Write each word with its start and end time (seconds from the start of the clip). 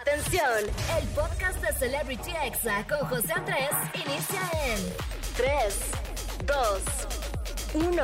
Atención, 0.00 0.58
el 0.98 1.08
podcast 1.10 1.62
de 1.62 1.72
Celebrity 1.74 2.32
Exa 2.44 2.84
con 2.88 3.06
José 3.08 3.32
Andrés 3.32 3.70
inicia 3.94 4.40
en 4.66 4.80
3, 5.36 5.90
2, 6.46 7.84
1. 7.92 8.02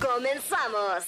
Comenzamos. 0.00 1.04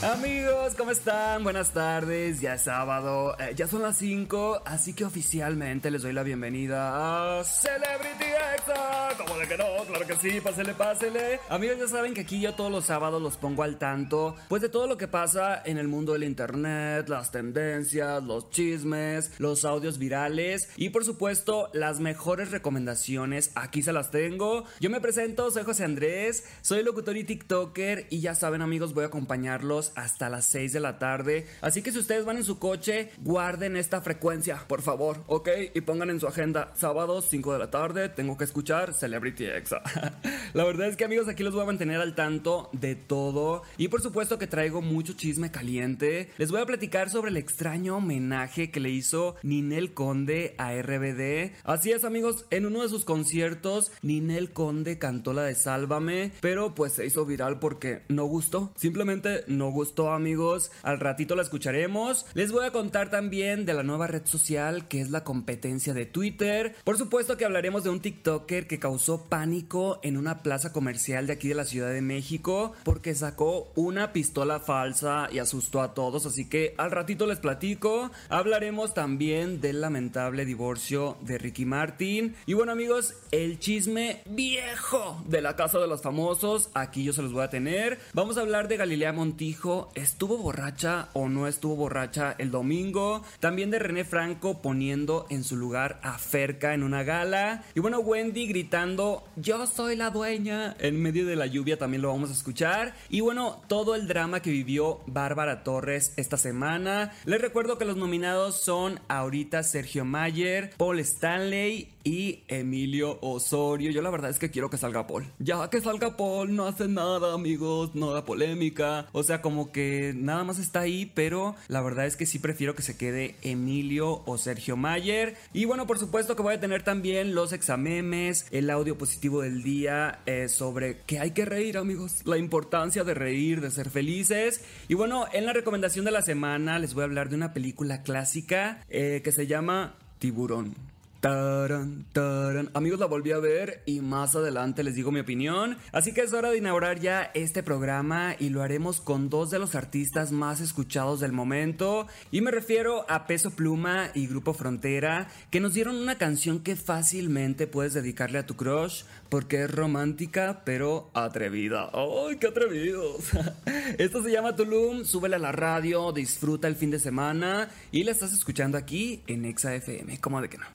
Amigos, 0.00 0.76
¿cómo 0.76 0.92
están? 0.92 1.42
Buenas 1.42 1.72
tardes, 1.72 2.40
ya 2.40 2.54
es 2.54 2.62
sábado, 2.62 3.36
eh, 3.40 3.52
ya 3.56 3.66
son 3.66 3.82
las 3.82 3.96
5, 3.96 4.62
así 4.64 4.94
que 4.94 5.04
oficialmente 5.04 5.90
les 5.90 6.02
doy 6.02 6.12
la 6.12 6.22
bienvenida 6.22 7.40
a 7.40 7.42
Celebrity 7.42 8.26
Exa. 8.68 9.08
¿Cómo 9.16 9.38
de 9.38 9.48
que 9.48 9.56
no? 9.56 9.64
Claro 9.86 10.06
que 10.06 10.16
sí, 10.16 10.40
pásele, 10.40 10.74
pásele. 10.74 11.40
Amigos, 11.48 11.78
ya 11.78 11.88
saben 11.88 12.14
que 12.14 12.20
aquí 12.20 12.40
yo 12.40 12.54
todos 12.54 12.70
los 12.70 12.84
sábados 12.84 13.20
los 13.20 13.36
pongo 13.36 13.62
al 13.62 13.78
tanto, 13.78 14.36
pues 14.48 14.62
de 14.62 14.68
todo 14.68 14.86
lo 14.86 14.96
que 14.96 15.08
pasa 15.08 15.60
en 15.64 15.78
el 15.78 15.88
mundo 15.88 16.12
del 16.12 16.24
internet, 16.24 17.08
las 17.08 17.30
tendencias, 17.30 18.22
los 18.22 18.50
chismes, 18.50 19.32
los 19.38 19.64
audios 19.64 19.98
virales 19.98 20.68
y 20.76 20.90
por 20.90 21.04
supuesto 21.04 21.70
las 21.72 22.00
mejores 22.00 22.50
recomendaciones, 22.50 23.50
aquí 23.54 23.82
se 23.82 23.92
las 23.92 24.10
tengo. 24.10 24.64
Yo 24.78 24.90
me 24.90 25.00
presento, 25.00 25.50
soy 25.50 25.64
José 25.64 25.84
Andrés, 25.84 26.44
soy 26.60 26.82
locutor 26.82 27.16
y 27.16 27.24
TikToker 27.24 28.06
y 28.10 28.20
ya 28.20 28.34
saben 28.34 28.62
amigos, 28.62 28.94
voy 28.94 29.04
a 29.04 29.08
acompañarlos 29.08 29.92
hasta 29.96 30.28
las 30.28 30.46
6 30.46 30.72
de 30.72 30.80
la 30.80 30.98
tarde. 30.98 31.46
Así 31.60 31.82
que 31.82 31.92
si 31.92 31.98
ustedes 31.98 32.24
van 32.24 32.36
en 32.36 32.44
su 32.44 32.58
coche, 32.58 33.10
guarden 33.18 33.76
esta 33.76 34.00
frecuencia, 34.00 34.62
por 34.68 34.82
favor, 34.82 35.24
¿ok? 35.26 35.48
Y 35.74 35.80
pongan 35.80 36.10
en 36.10 36.20
su 36.20 36.26
agenda 36.26 36.72
sábados 36.76 37.26
5 37.30 37.52
de 37.54 37.58
la 37.58 37.70
tarde, 37.70 38.08
tengo 38.08 38.36
que 38.36 38.44
escuchar 38.44 38.57
Celebrity 38.66 39.46
Exa. 39.46 39.82
la 40.54 40.64
verdad 40.64 40.88
es 40.88 40.96
que 40.96 41.04
amigos, 41.04 41.28
aquí 41.28 41.42
los 41.42 41.54
voy 41.54 41.62
a 41.62 41.66
mantener 41.66 42.00
al 42.00 42.14
tanto 42.14 42.68
de 42.72 42.96
todo. 42.96 43.62
Y 43.76 43.88
por 43.88 44.02
supuesto 44.02 44.38
que 44.38 44.46
traigo 44.46 44.82
mucho 44.82 45.14
chisme 45.14 45.50
caliente. 45.50 46.30
Les 46.38 46.50
voy 46.50 46.60
a 46.60 46.66
platicar 46.66 47.10
sobre 47.10 47.30
el 47.30 47.36
extraño 47.36 47.96
homenaje 47.96 48.70
que 48.70 48.80
le 48.80 48.90
hizo 48.90 49.36
Ninel 49.42 49.94
Conde 49.94 50.54
a 50.58 50.72
RBD. 50.72 51.52
Así 51.64 51.92
es 51.92 52.04
amigos, 52.04 52.46
en 52.50 52.66
uno 52.66 52.82
de 52.82 52.88
sus 52.88 53.04
conciertos, 53.04 53.92
Ninel 54.02 54.52
Conde 54.52 54.98
cantó 54.98 55.32
la 55.32 55.42
de 55.42 55.54
Sálvame, 55.54 56.32
pero 56.40 56.74
pues 56.74 56.94
se 56.94 57.06
hizo 57.06 57.24
viral 57.24 57.58
porque 57.58 58.02
no 58.08 58.24
gustó. 58.24 58.72
Simplemente 58.76 59.44
no 59.46 59.70
gustó 59.70 60.12
amigos, 60.12 60.70
al 60.82 61.00
ratito 61.00 61.36
la 61.36 61.42
escucharemos. 61.42 62.26
Les 62.34 62.52
voy 62.52 62.66
a 62.66 62.72
contar 62.72 63.10
también 63.10 63.66
de 63.66 63.74
la 63.74 63.82
nueva 63.82 64.06
red 64.06 64.26
social 64.26 64.88
que 64.88 65.00
es 65.00 65.10
la 65.10 65.24
competencia 65.24 65.94
de 65.94 66.06
Twitter. 66.06 66.74
Por 66.84 66.98
supuesto 66.98 67.36
que 67.36 67.44
hablaremos 67.44 67.84
de 67.84 67.90
un 67.90 68.00
Que 68.48 68.78
causó 68.78 69.24
pánico 69.24 70.00
en 70.02 70.16
una 70.16 70.42
plaza 70.42 70.72
comercial 70.72 71.26
de 71.26 71.34
aquí 71.34 71.48
de 71.48 71.54
la 71.54 71.66
Ciudad 71.66 71.92
de 71.92 72.00
México 72.00 72.72
porque 72.82 73.14
sacó 73.14 73.70
una 73.74 74.14
pistola 74.14 74.58
falsa 74.58 75.28
y 75.30 75.38
asustó 75.38 75.82
a 75.82 75.92
todos, 75.92 76.24
así 76.24 76.48
que 76.48 76.74
al 76.78 76.90
ratito 76.90 77.26
les 77.26 77.40
platico. 77.40 78.10
Hablaremos 78.30 78.94
también 78.94 79.60
del 79.60 79.82
lamentable 79.82 80.46
divorcio 80.46 81.18
de 81.20 81.36
Ricky 81.36 81.66
Martin. 81.66 82.36
Y 82.46 82.54
bueno 82.54 82.72
amigos, 82.72 83.14
el 83.32 83.58
chisme 83.58 84.22
viejo 84.24 85.22
de 85.26 85.42
la 85.42 85.54
casa 85.54 85.78
de 85.78 85.86
los 85.86 86.00
famosos, 86.00 86.70
aquí 86.72 87.04
yo 87.04 87.12
se 87.12 87.20
los 87.20 87.34
voy 87.34 87.42
a 87.42 87.50
tener. 87.50 87.98
Vamos 88.14 88.38
a 88.38 88.40
hablar 88.40 88.66
de 88.68 88.78
Galilea 88.78 89.12
Montijo 89.12 89.90
estuvo 89.94 90.38
borracha 90.38 91.08
o 91.12 91.28
no 91.28 91.46
estuvo 91.46 91.76
borracha 91.76 92.34
el 92.38 92.50
domingo. 92.50 93.22
También 93.40 93.70
de 93.70 93.78
René 93.78 94.04
Franco 94.04 94.62
poniendo 94.62 95.26
en 95.28 95.44
su 95.44 95.56
lugar 95.56 96.00
a 96.02 96.16
Ferca 96.18 96.72
en 96.72 96.82
una 96.82 97.02
gala. 97.02 97.64
Y 97.74 97.80
bueno, 97.80 97.98
Wendy 97.98 98.37
gritando, 98.46 99.24
yo 99.36 99.66
soy 99.66 99.96
la 99.96 100.10
dueña. 100.10 100.76
En 100.78 101.00
medio 101.00 101.26
de 101.26 101.36
la 101.36 101.46
lluvia 101.46 101.78
también 101.78 102.02
lo 102.02 102.08
vamos 102.08 102.30
a 102.30 102.34
escuchar. 102.34 102.94
Y 103.08 103.20
bueno, 103.20 103.60
todo 103.68 103.94
el 103.94 104.08
drama 104.08 104.40
que 104.40 104.50
vivió 104.50 105.00
Bárbara 105.06 105.64
Torres 105.64 106.12
esta 106.16 106.36
semana. 106.36 107.12
Les 107.24 107.40
recuerdo 107.40 107.78
que 107.78 107.84
los 107.84 107.96
nominados 107.96 108.60
son 108.60 109.00
ahorita 109.08 109.62
Sergio 109.62 110.04
Mayer, 110.04 110.70
Paul 110.76 110.98
Stanley 111.00 111.88
y 112.04 112.44
Emilio 112.48 113.18
Osorio. 113.20 113.90
Yo 113.90 114.02
la 114.02 114.10
verdad 114.10 114.30
es 114.30 114.38
que 114.38 114.50
quiero 114.50 114.70
que 114.70 114.78
salga 114.78 115.06
Paul. 115.06 115.26
Ya 115.38 115.68
que 115.68 115.80
salga 115.80 116.16
Paul, 116.16 116.54
no 116.54 116.66
hace 116.66 116.88
nada, 116.88 117.34
amigos, 117.34 117.94
no 117.94 118.12
da 118.12 118.24
polémica. 118.24 119.06
O 119.12 119.22
sea, 119.22 119.42
como 119.42 119.72
que 119.72 120.12
nada 120.16 120.44
más 120.44 120.58
está 120.58 120.80
ahí, 120.80 121.10
pero 121.14 121.54
la 121.68 121.82
verdad 121.82 122.06
es 122.06 122.16
que 122.16 122.26
sí 122.26 122.38
prefiero 122.38 122.74
que 122.74 122.82
se 122.82 122.96
quede 122.96 123.36
Emilio 123.42 124.22
o 124.26 124.38
Sergio 124.38 124.76
Mayer. 124.76 125.36
Y 125.52 125.64
bueno, 125.64 125.86
por 125.86 125.98
supuesto 125.98 126.36
que 126.36 126.42
voy 126.42 126.54
a 126.54 126.60
tener 126.60 126.82
también 126.82 127.34
los 127.34 127.52
examemes, 127.52 128.27
el 128.50 128.70
audio 128.70 128.98
positivo 128.98 129.42
del 129.42 129.62
día 129.62 130.20
eh, 130.26 130.48
sobre 130.48 130.98
que 131.06 131.18
hay 131.18 131.30
que 131.30 131.44
reír, 131.44 131.78
amigos. 131.78 132.22
La 132.24 132.38
importancia 132.38 133.04
de 133.04 133.14
reír, 133.14 133.60
de 133.60 133.70
ser 133.70 133.90
felices. 133.90 134.62
Y 134.88 134.94
bueno, 134.94 135.26
en 135.32 135.46
la 135.46 135.52
recomendación 135.52 136.04
de 136.04 136.10
la 136.10 136.22
semana 136.22 136.78
les 136.78 136.94
voy 136.94 137.02
a 137.02 137.04
hablar 137.04 137.28
de 137.28 137.36
una 137.36 137.52
película 137.52 138.02
clásica 138.02 138.84
eh, 138.88 139.20
que 139.24 139.32
se 139.32 139.46
llama 139.46 139.94
Tiburón. 140.18 140.74
Taran, 141.20 142.04
taran. 142.12 142.70
Amigos, 142.74 143.00
la 143.00 143.06
volví 143.06 143.32
a 143.32 143.38
ver 143.38 143.82
y 143.86 144.00
más 144.00 144.36
adelante 144.36 144.84
les 144.84 144.94
digo 144.94 145.10
mi 145.10 145.18
opinión. 145.18 145.76
Así 145.90 146.14
que 146.14 146.20
es 146.20 146.32
hora 146.32 146.50
de 146.50 146.58
inaugurar 146.58 147.00
ya 147.00 147.32
este 147.34 147.64
programa 147.64 148.36
y 148.38 148.50
lo 148.50 148.62
haremos 148.62 149.00
con 149.00 149.28
dos 149.28 149.50
de 149.50 149.58
los 149.58 149.74
artistas 149.74 150.30
más 150.30 150.60
escuchados 150.60 151.18
del 151.18 151.32
momento. 151.32 152.06
Y 152.30 152.40
me 152.40 152.52
refiero 152.52 153.04
a 153.10 153.26
Peso 153.26 153.50
Pluma 153.50 154.10
y 154.14 154.28
Grupo 154.28 154.54
Frontera, 154.54 155.26
que 155.50 155.58
nos 155.58 155.74
dieron 155.74 155.96
una 155.96 156.18
canción 156.18 156.60
que 156.60 156.76
fácilmente 156.76 157.66
puedes 157.66 157.94
dedicarle 157.94 158.38
a 158.38 158.46
tu 158.46 158.54
crush 158.54 159.02
porque 159.28 159.64
es 159.64 159.70
romántica 159.72 160.62
pero 160.64 161.10
atrevida. 161.14 161.90
¡Ay, 161.94 162.36
qué 162.38 162.46
atrevidos! 162.46 163.30
Esto 163.98 164.22
se 164.22 164.30
llama 164.30 164.54
Tulum, 164.54 165.04
súbele 165.04 165.34
a 165.34 165.40
la 165.40 165.50
radio, 165.50 166.12
disfruta 166.12 166.68
el 166.68 166.76
fin 166.76 166.92
de 166.92 167.00
semana 167.00 167.70
y 167.90 168.04
la 168.04 168.12
estás 168.12 168.32
escuchando 168.32 168.78
aquí 168.78 169.24
en 169.26 169.44
Exa 169.44 169.74
FM. 169.74 170.20
¿Cómo 170.20 170.40
de 170.40 170.48
que 170.48 170.58
no? 170.58 170.66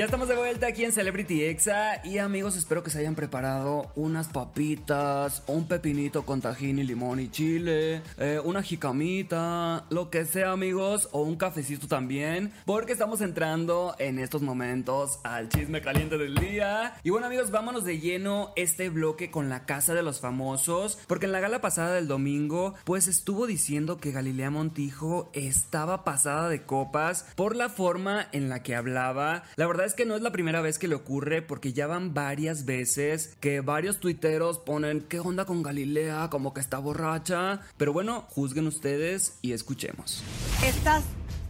Ya 0.00 0.06
estamos 0.06 0.28
de 0.28 0.34
vuelta 0.34 0.66
aquí 0.66 0.82
en 0.86 0.92
Celebrity 0.92 1.44
Exa 1.44 2.00
y 2.06 2.16
amigos 2.16 2.56
espero 2.56 2.82
que 2.82 2.88
se 2.88 3.00
hayan 3.00 3.14
preparado 3.14 3.92
unas 3.96 4.28
papitas, 4.28 5.42
un 5.46 5.68
pepinito 5.68 6.24
con 6.24 6.40
tajín 6.40 6.78
y 6.78 6.84
limón 6.84 7.20
y 7.20 7.28
chile, 7.28 8.00
eh, 8.16 8.40
una 8.42 8.62
jicamita, 8.62 9.84
lo 9.90 10.08
que 10.08 10.24
sea 10.24 10.52
amigos, 10.52 11.10
o 11.12 11.20
un 11.20 11.36
cafecito 11.36 11.86
también, 11.86 12.50
porque 12.64 12.92
estamos 12.92 13.20
entrando 13.20 13.94
en 13.98 14.18
estos 14.18 14.40
momentos 14.40 15.20
al 15.22 15.50
chisme 15.50 15.82
caliente 15.82 16.16
del 16.16 16.34
día. 16.34 16.94
Y 17.02 17.10
bueno 17.10 17.26
amigos, 17.26 17.50
vámonos 17.50 17.84
de 17.84 18.00
lleno 18.00 18.54
este 18.56 18.88
bloque 18.88 19.30
con 19.30 19.50
la 19.50 19.66
casa 19.66 19.92
de 19.92 20.02
los 20.02 20.18
famosos, 20.18 20.98
porque 21.08 21.26
en 21.26 21.32
la 21.32 21.40
gala 21.40 21.60
pasada 21.60 21.92
del 21.92 22.08
domingo 22.08 22.72
pues 22.84 23.06
estuvo 23.06 23.46
diciendo 23.46 23.98
que 23.98 24.12
Galilea 24.12 24.50
Montijo 24.50 25.30
estaba 25.34 26.04
pasada 26.04 26.48
de 26.48 26.62
copas 26.62 27.26
por 27.34 27.54
la 27.54 27.68
forma 27.68 28.28
en 28.32 28.48
la 28.48 28.62
que 28.62 28.74
hablaba. 28.74 29.42
La 29.56 29.66
verdad 29.66 29.89
es 29.90 29.96
que 29.96 30.06
no 30.06 30.14
es 30.14 30.22
la 30.22 30.30
primera 30.30 30.60
vez 30.60 30.78
que 30.78 30.86
le 30.86 30.94
ocurre 30.94 31.42
porque 31.42 31.72
ya 31.72 31.88
van 31.88 32.14
varias 32.14 32.64
veces 32.64 33.36
que 33.40 33.60
varios 33.60 33.98
tuiteros 33.98 34.60
ponen 34.60 35.00
qué 35.00 35.18
onda 35.18 35.46
con 35.46 35.64
Galilea, 35.64 36.30
como 36.30 36.54
que 36.54 36.60
está 36.60 36.78
borracha. 36.78 37.62
Pero 37.76 37.92
bueno, 37.92 38.24
juzguen 38.30 38.68
ustedes 38.68 39.38
y 39.42 39.50
escuchemos. 39.52 40.22
¿Estás 40.64 41.02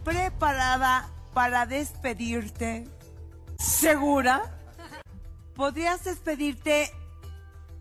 preparada 0.03 1.11
para 1.35 1.67
despedirte? 1.67 2.87
¿Segura? 3.59 4.57
¿Podrías 5.55 6.03
despedirte 6.03 6.89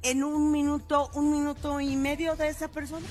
en 0.03 0.22
un 0.22 0.53
minuto, 0.53 1.10
un 1.15 1.32
minuto 1.32 1.81
y 1.81 1.97
medio 1.97 2.37
de 2.37 2.48
esa 2.48 2.69
persona? 2.69 3.06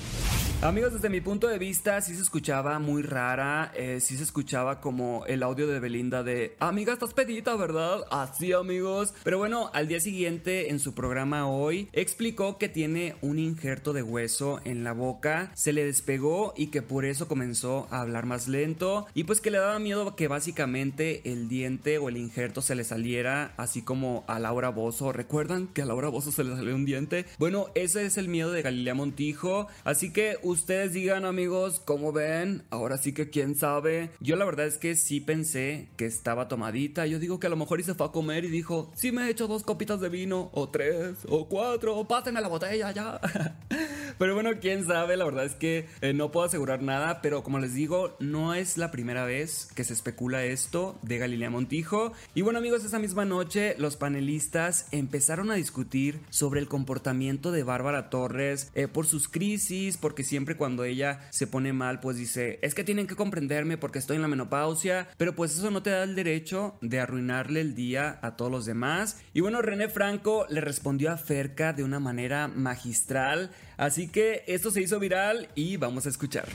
Amigos, 0.62 0.92
desde 0.92 1.08
mi 1.08 1.22
punto 1.22 1.48
de 1.48 1.58
vista 1.58 2.02
sí 2.02 2.14
se 2.14 2.20
escuchaba 2.20 2.78
muy 2.78 3.00
rara, 3.00 3.72
eh, 3.74 3.98
sí 3.98 4.18
se 4.18 4.24
escuchaba 4.24 4.82
como 4.82 5.24
el 5.24 5.42
audio 5.42 5.66
de 5.66 5.80
Belinda 5.80 6.22
de 6.22 6.54
Amiga, 6.60 6.92
estás 6.92 7.14
pedita, 7.14 7.56
¿verdad? 7.56 8.04
Así 8.10 8.52
amigos. 8.52 9.14
Pero 9.24 9.38
bueno, 9.38 9.70
al 9.72 9.88
día 9.88 10.00
siguiente 10.00 10.68
en 10.68 10.78
su 10.78 10.94
programa 10.94 11.48
hoy 11.48 11.88
explicó 11.94 12.58
que 12.58 12.68
tiene 12.68 13.16
un 13.22 13.38
injerto 13.38 13.94
de 13.94 14.02
hueso 14.02 14.60
en 14.64 14.84
la 14.84 14.92
boca, 14.92 15.50
se 15.54 15.72
le 15.72 15.82
despegó 15.82 16.52
y 16.54 16.66
que 16.66 16.82
por 16.82 17.06
eso 17.06 17.26
comenzó 17.26 17.88
a 17.90 18.02
hablar 18.02 18.26
más 18.26 18.46
lento 18.46 19.06
y 19.14 19.24
pues 19.24 19.40
que 19.40 19.50
le 19.50 19.56
daba 19.56 19.78
miedo 19.78 20.14
que 20.14 20.28
básicamente 20.28 21.32
el 21.32 21.48
diente 21.48 21.96
o 21.96 22.10
el 22.10 22.18
injerto 22.18 22.60
se 22.60 22.74
le 22.74 22.84
saliera 22.84 23.54
así 23.56 23.80
como 23.80 24.24
a 24.26 24.38
Laura 24.38 24.68
Bozo. 24.68 25.10
¿Recuerdan 25.10 25.68
que 25.68 25.80
a 25.80 25.86
Laura 25.86 26.10
Bozo 26.10 26.30
se 26.32 26.44
le 26.44 26.54
salió 26.54 26.74
un 26.74 26.84
diente? 26.84 27.24
Bueno, 27.38 27.68
ese 27.74 28.04
es 28.04 28.18
el 28.18 28.28
miedo 28.28 28.52
de 28.52 28.60
Galilea 28.60 28.92
Montijo, 28.92 29.66
así 29.84 30.12
que 30.12 30.36
ustedes 30.50 30.92
digan 30.92 31.24
amigos, 31.24 31.80
¿cómo 31.84 32.12
ven? 32.12 32.64
Ahora 32.70 32.98
sí 32.98 33.12
que 33.12 33.30
quién 33.30 33.54
sabe. 33.54 34.10
Yo 34.20 34.36
la 34.36 34.44
verdad 34.44 34.66
es 34.66 34.78
que 34.78 34.96
sí 34.96 35.20
pensé 35.20 35.88
que 35.96 36.06
estaba 36.06 36.48
tomadita. 36.48 37.06
Yo 37.06 37.18
digo 37.18 37.40
que 37.40 37.46
a 37.46 37.50
lo 37.50 37.56
mejor 37.56 37.80
y 37.80 37.84
se 37.84 37.94
fue 37.94 38.06
a 38.06 38.12
comer 38.12 38.44
y 38.44 38.48
dijo, 38.48 38.90
sí 38.94 39.12
me 39.12 39.26
he 39.26 39.30
hecho 39.30 39.46
dos 39.46 39.62
copitas 39.62 40.00
de 40.00 40.08
vino, 40.08 40.50
o 40.52 40.68
tres, 40.68 41.18
o 41.28 41.48
cuatro, 41.48 41.96
o 41.96 42.06
pásenme 42.06 42.40
la 42.40 42.48
botella 42.48 42.92
ya. 42.92 43.20
Pero 44.20 44.34
bueno, 44.34 44.50
quién 44.60 44.84
sabe, 44.84 45.16
la 45.16 45.24
verdad 45.24 45.46
es 45.46 45.54
que 45.54 45.86
eh, 46.02 46.12
no 46.12 46.30
puedo 46.30 46.44
asegurar 46.44 46.82
nada, 46.82 47.22
pero 47.22 47.42
como 47.42 47.58
les 47.58 47.72
digo, 47.72 48.18
no 48.20 48.52
es 48.52 48.76
la 48.76 48.90
primera 48.90 49.24
vez 49.24 49.66
que 49.74 49.82
se 49.82 49.94
especula 49.94 50.44
esto 50.44 50.98
de 51.00 51.16
Galilea 51.16 51.48
Montijo. 51.48 52.12
Y 52.34 52.42
bueno 52.42 52.58
amigos, 52.58 52.84
esa 52.84 52.98
misma 52.98 53.24
noche 53.24 53.76
los 53.78 53.96
panelistas 53.96 54.88
empezaron 54.92 55.50
a 55.50 55.54
discutir 55.54 56.20
sobre 56.28 56.60
el 56.60 56.68
comportamiento 56.68 57.50
de 57.50 57.62
Bárbara 57.62 58.10
Torres 58.10 58.70
eh, 58.74 58.88
por 58.88 59.06
sus 59.06 59.26
crisis, 59.26 59.96
porque 59.96 60.22
siempre 60.22 60.54
cuando 60.54 60.84
ella 60.84 61.26
se 61.30 61.46
pone 61.46 61.72
mal, 61.72 62.00
pues 62.00 62.18
dice, 62.18 62.58
es 62.60 62.74
que 62.74 62.84
tienen 62.84 63.06
que 63.06 63.16
comprenderme 63.16 63.78
porque 63.78 63.98
estoy 63.98 64.16
en 64.16 64.22
la 64.22 64.28
menopausia, 64.28 65.08
pero 65.16 65.34
pues 65.34 65.56
eso 65.56 65.70
no 65.70 65.82
te 65.82 65.88
da 65.88 66.02
el 66.02 66.14
derecho 66.14 66.76
de 66.82 67.00
arruinarle 67.00 67.62
el 67.62 67.74
día 67.74 68.18
a 68.20 68.36
todos 68.36 68.52
los 68.52 68.66
demás. 68.66 69.22
Y 69.32 69.40
bueno, 69.40 69.62
René 69.62 69.88
Franco 69.88 70.44
le 70.50 70.60
respondió 70.60 71.10
a 71.10 71.16
Ferca 71.16 71.72
de 71.72 71.84
una 71.84 72.00
manera 72.00 72.48
magistral, 72.48 73.50
así 73.80 74.06
que 74.06 74.44
esto 74.46 74.70
se 74.70 74.82
hizo 74.82 75.00
viral 75.00 75.48
y 75.54 75.76
vamos 75.76 76.06
a 76.06 76.08
escuchar. 76.08 76.48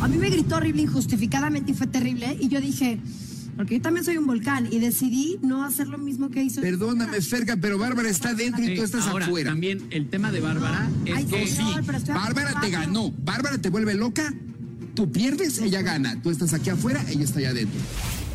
A 0.00 0.08
mí 0.08 0.16
me 0.16 0.28
gritó 0.28 0.56
horrible 0.56 0.82
injustificadamente 0.82 1.72
y 1.72 1.74
fue 1.74 1.86
terrible 1.86 2.36
y 2.38 2.48
yo 2.48 2.60
dije... 2.60 2.98
Porque 3.56 3.76
yo 3.76 3.80
también 3.80 4.04
soy 4.04 4.18
un 4.18 4.26
volcán 4.26 4.68
y 4.70 4.80
decidí 4.80 5.38
no 5.40 5.64
hacer 5.64 5.88
lo 5.88 5.96
mismo 5.96 6.28
que 6.28 6.42
hizo. 6.42 6.60
Perdóname, 6.60 7.22
Ferca, 7.22 7.56
pero 7.56 7.78
Bárbara 7.78 8.10
está 8.10 8.34
dentro 8.34 8.62
y 8.62 8.74
tú 8.74 8.82
estás 8.82 9.06
Ahora, 9.06 9.24
afuera. 9.24 9.50
También 9.52 9.86
el 9.90 10.10
tema 10.10 10.30
de 10.30 10.40
Bárbara 10.40 10.90
es 11.06 11.16
Ay, 11.16 11.24
que 11.24 11.46
sí. 11.46 11.62
Bárbara 12.08 12.60
te 12.60 12.68
ganó. 12.68 13.10
Bárbara 13.12 13.56
te 13.56 13.70
vuelve 13.70 13.94
loca. 13.94 14.34
Tú 14.94 15.10
pierdes, 15.10 15.58
ella 15.58 15.80
gana. 15.80 16.20
Tú 16.20 16.28
estás 16.28 16.52
aquí 16.52 16.68
afuera, 16.68 17.02
ella 17.08 17.24
está 17.24 17.38
allá 17.38 17.50
adentro. 17.50 17.80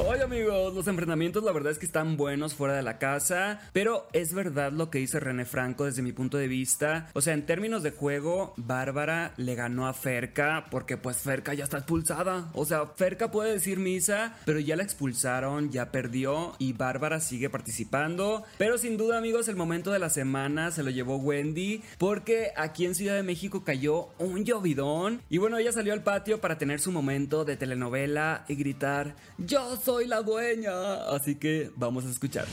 Hola 0.03 0.23
amigos, 0.23 0.73
los 0.73 0.87
enfrentamientos 0.87 1.43
la 1.43 1.51
verdad 1.51 1.71
es 1.71 1.77
que 1.77 1.85
están 1.85 2.17
buenos 2.17 2.55
fuera 2.55 2.73
de 2.73 2.81
la 2.81 2.97
casa, 2.97 3.61
pero 3.71 4.07
es 4.13 4.33
verdad 4.33 4.71
lo 4.71 4.89
que 4.89 4.97
dice 4.97 5.19
René 5.19 5.45
Franco 5.45 5.85
desde 5.85 6.01
mi 6.01 6.11
punto 6.11 6.39
de 6.39 6.47
vista. 6.47 7.09
O 7.13 7.21
sea, 7.21 7.35
en 7.35 7.45
términos 7.45 7.83
de 7.83 7.91
juego, 7.91 8.55
Bárbara 8.57 9.33
le 9.37 9.53
ganó 9.53 9.87
a 9.87 9.93
Ferca 9.93 10.65
porque 10.71 10.97
pues 10.97 11.17
Ferca 11.17 11.53
ya 11.53 11.65
está 11.65 11.77
expulsada. 11.77 12.49
O 12.53 12.65
sea, 12.65 12.87
Ferca 12.87 13.29
puede 13.29 13.53
decir 13.53 13.77
misa, 13.77 14.35
pero 14.43 14.59
ya 14.59 14.75
la 14.75 14.81
expulsaron, 14.81 15.69
ya 15.69 15.91
perdió 15.91 16.55
y 16.57 16.73
Bárbara 16.73 17.19
sigue 17.19 17.51
participando. 17.51 18.43
Pero 18.57 18.79
sin 18.79 18.97
duda 18.97 19.19
amigos, 19.19 19.49
el 19.49 19.55
momento 19.55 19.91
de 19.91 19.99
la 19.99 20.09
semana 20.09 20.71
se 20.71 20.81
lo 20.81 20.89
llevó 20.89 21.17
Wendy 21.17 21.83
porque 21.99 22.53
aquí 22.57 22.87
en 22.87 22.95
Ciudad 22.95 23.15
de 23.15 23.23
México 23.23 23.63
cayó 23.63 24.07
un 24.17 24.45
llovidón 24.45 25.21
y 25.29 25.37
bueno, 25.37 25.59
ella 25.59 25.71
salió 25.71 25.93
al 25.93 26.01
patio 26.01 26.41
para 26.41 26.57
tener 26.57 26.79
su 26.79 26.91
momento 26.91 27.45
de 27.45 27.55
telenovela 27.55 28.45
y 28.47 28.55
gritar, 28.55 29.15
yo 29.37 29.75
soy 29.75 29.90
la 29.99 30.21
dueña. 30.21 31.05
Así 31.09 31.35
que 31.35 31.71
vamos 31.75 32.05
a 32.05 32.09
escuchar. 32.09 32.45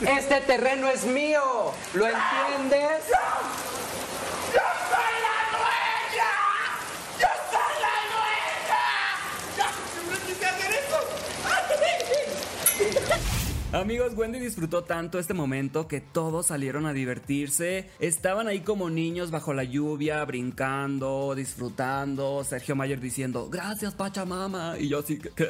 Este 0.00 0.40
terreno 0.42 0.88
es 0.88 1.04
mío, 1.04 1.40
¿lo 1.94 2.06
entiendes? 2.06 3.02
Amigos, 13.70 14.14
Wendy 14.16 14.38
disfrutó 14.38 14.82
tanto 14.84 15.18
este 15.18 15.34
momento 15.34 15.88
que 15.88 16.00
todos 16.00 16.46
salieron 16.46 16.86
a 16.86 16.94
divertirse. 16.94 17.90
Estaban 18.00 18.48
ahí 18.48 18.60
como 18.60 18.88
niños 18.88 19.30
bajo 19.30 19.52
la 19.52 19.62
lluvia, 19.62 20.24
brincando, 20.24 21.34
disfrutando. 21.36 22.42
Sergio 22.44 22.76
Mayer 22.76 22.98
diciendo, 22.98 23.50
gracias 23.50 23.94
Pachamama. 23.94 24.78
Y 24.78 24.88
yo 24.88 25.00
así, 25.00 25.18
¿qué? 25.18 25.48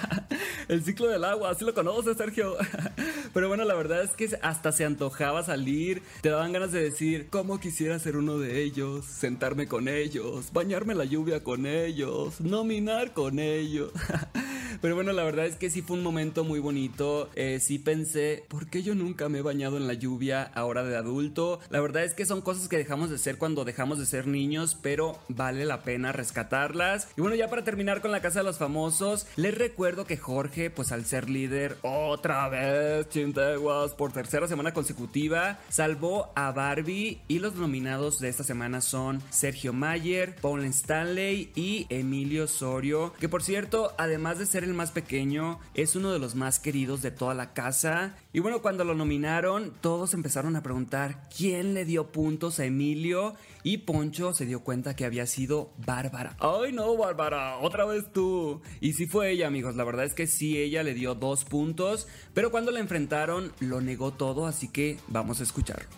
El 0.68 0.82
ciclo 0.82 1.08
del 1.08 1.22
agua, 1.22 1.50
así 1.50 1.66
lo 1.66 1.74
conoces, 1.74 2.16
Sergio. 2.16 2.56
Pero 3.34 3.48
bueno, 3.48 3.64
la 3.64 3.74
verdad 3.74 4.04
es 4.04 4.12
que 4.12 4.38
hasta 4.40 4.72
se 4.72 4.86
antojaba 4.86 5.42
salir. 5.42 6.02
Te 6.22 6.30
daban 6.30 6.52
ganas 6.52 6.72
de 6.72 6.82
decir, 6.82 7.28
¿cómo 7.28 7.60
quisiera 7.60 7.98
ser 7.98 8.16
uno 8.16 8.38
de 8.38 8.62
ellos? 8.62 9.04
Sentarme 9.04 9.66
con 9.66 9.86
ellos, 9.86 10.50
bañarme 10.54 10.94
la 10.94 11.04
lluvia 11.04 11.44
con 11.44 11.66
ellos, 11.66 12.40
nominar 12.40 13.12
con 13.12 13.38
ellos. 13.38 13.92
Pero 14.80 14.94
bueno, 14.94 15.12
la 15.12 15.24
verdad 15.24 15.46
es 15.46 15.56
que 15.56 15.68
sí 15.68 15.82
fue 15.82 15.98
un 15.98 16.02
momento 16.02 16.42
muy 16.42 16.58
bonito. 16.58 17.28
Eh, 17.34 17.60
sí 17.60 17.78
pensé, 17.78 18.44
¿por 18.48 18.68
qué 18.68 18.82
yo 18.82 18.94
nunca 18.94 19.28
me 19.28 19.38
he 19.38 19.42
bañado 19.42 19.76
en 19.76 19.86
la 19.86 19.94
lluvia 19.94 20.42
ahora 20.54 20.82
de 20.84 20.96
adulto? 20.96 21.60
La 21.68 21.80
verdad 21.80 22.04
es 22.04 22.14
que 22.14 22.24
son 22.24 22.40
cosas 22.40 22.68
que 22.68 22.78
dejamos 22.78 23.10
de 23.10 23.16
hacer 23.16 23.36
cuando 23.36 23.64
dejamos 23.64 23.98
de 23.98 24.06
ser 24.06 24.26
niños, 24.26 24.78
pero 24.80 25.18
vale 25.28 25.64
la 25.66 25.82
pena 25.82 26.12
rescatarlas. 26.12 27.08
Y 27.16 27.20
bueno, 27.20 27.36
ya 27.36 27.50
para 27.50 27.64
terminar 27.64 28.00
con 28.00 28.10
la 28.10 28.22
casa 28.22 28.40
de 28.40 28.44
los 28.44 28.58
famosos, 28.58 29.26
les 29.36 29.56
recuerdo 29.56 30.06
que 30.06 30.16
Jorge, 30.16 30.70
pues 30.70 30.92
al 30.92 31.04
ser 31.04 31.28
líder, 31.28 31.76
otra 31.82 32.48
vez, 32.48 33.08
chinteguas, 33.10 33.92
por 33.92 34.12
tercera 34.12 34.48
semana 34.48 34.72
consecutiva, 34.72 35.58
salvó 35.68 36.32
a 36.34 36.52
Barbie 36.52 37.20
y 37.28 37.38
los 37.38 37.54
nominados 37.56 38.18
de 38.18 38.28
esta 38.28 38.44
semana 38.44 38.80
son 38.80 39.22
Sergio 39.30 39.72
Mayer, 39.72 40.36
Paul 40.40 40.64
Stanley 40.64 41.52
y 41.54 41.86
Emilio 41.90 42.44
Osorio, 42.44 43.12
que 43.20 43.28
por 43.28 43.42
cierto, 43.42 43.92
además 43.98 44.38
de 44.38 44.46
ser 44.46 44.64
el 44.64 44.69
más 44.74 44.90
pequeño, 44.90 45.58
es 45.74 45.96
uno 45.96 46.12
de 46.12 46.18
los 46.18 46.34
más 46.34 46.58
queridos 46.58 47.02
de 47.02 47.10
toda 47.10 47.34
la 47.34 47.52
casa. 47.52 48.14
Y 48.32 48.40
bueno, 48.40 48.62
cuando 48.62 48.84
lo 48.84 48.94
nominaron, 48.94 49.72
todos 49.80 50.14
empezaron 50.14 50.56
a 50.56 50.62
preguntar 50.62 51.28
quién 51.36 51.74
le 51.74 51.84
dio 51.84 52.12
puntos 52.12 52.60
a 52.60 52.64
Emilio 52.64 53.34
y 53.62 53.78
Poncho 53.78 54.32
se 54.32 54.46
dio 54.46 54.60
cuenta 54.60 54.96
que 54.96 55.04
había 55.04 55.26
sido 55.26 55.72
Bárbara. 55.84 56.36
Ay 56.40 56.72
no, 56.72 56.96
Bárbara, 56.96 57.58
otra 57.58 57.84
vez 57.84 58.12
tú. 58.12 58.62
Y 58.80 58.94
sí 58.94 59.06
fue 59.06 59.30
ella, 59.30 59.46
amigos, 59.46 59.76
la 59.76 59.84
verdad 59.84 60.04
es 60.04 60.14
que 60.14 60.26
sí, 60.26 60.58
ella 60.58 60.82
le 60.82 60.94
dio 60.94 61.14
dos 61.14 61.44
puntos, 61.44 62.08
pero 62.34 62.50
cuando 62.50 62.70
la 62.70 62.80
enfrentaron 62.80 63.52
lo 63.60 63.80
negó 63.80 64.12
todo, 64.12 64.46
así 64.46 64.68
que 64.68 64.98
vamos 65.08 65.40
a 65.40 65.42
escucharlo. 65.42 65.88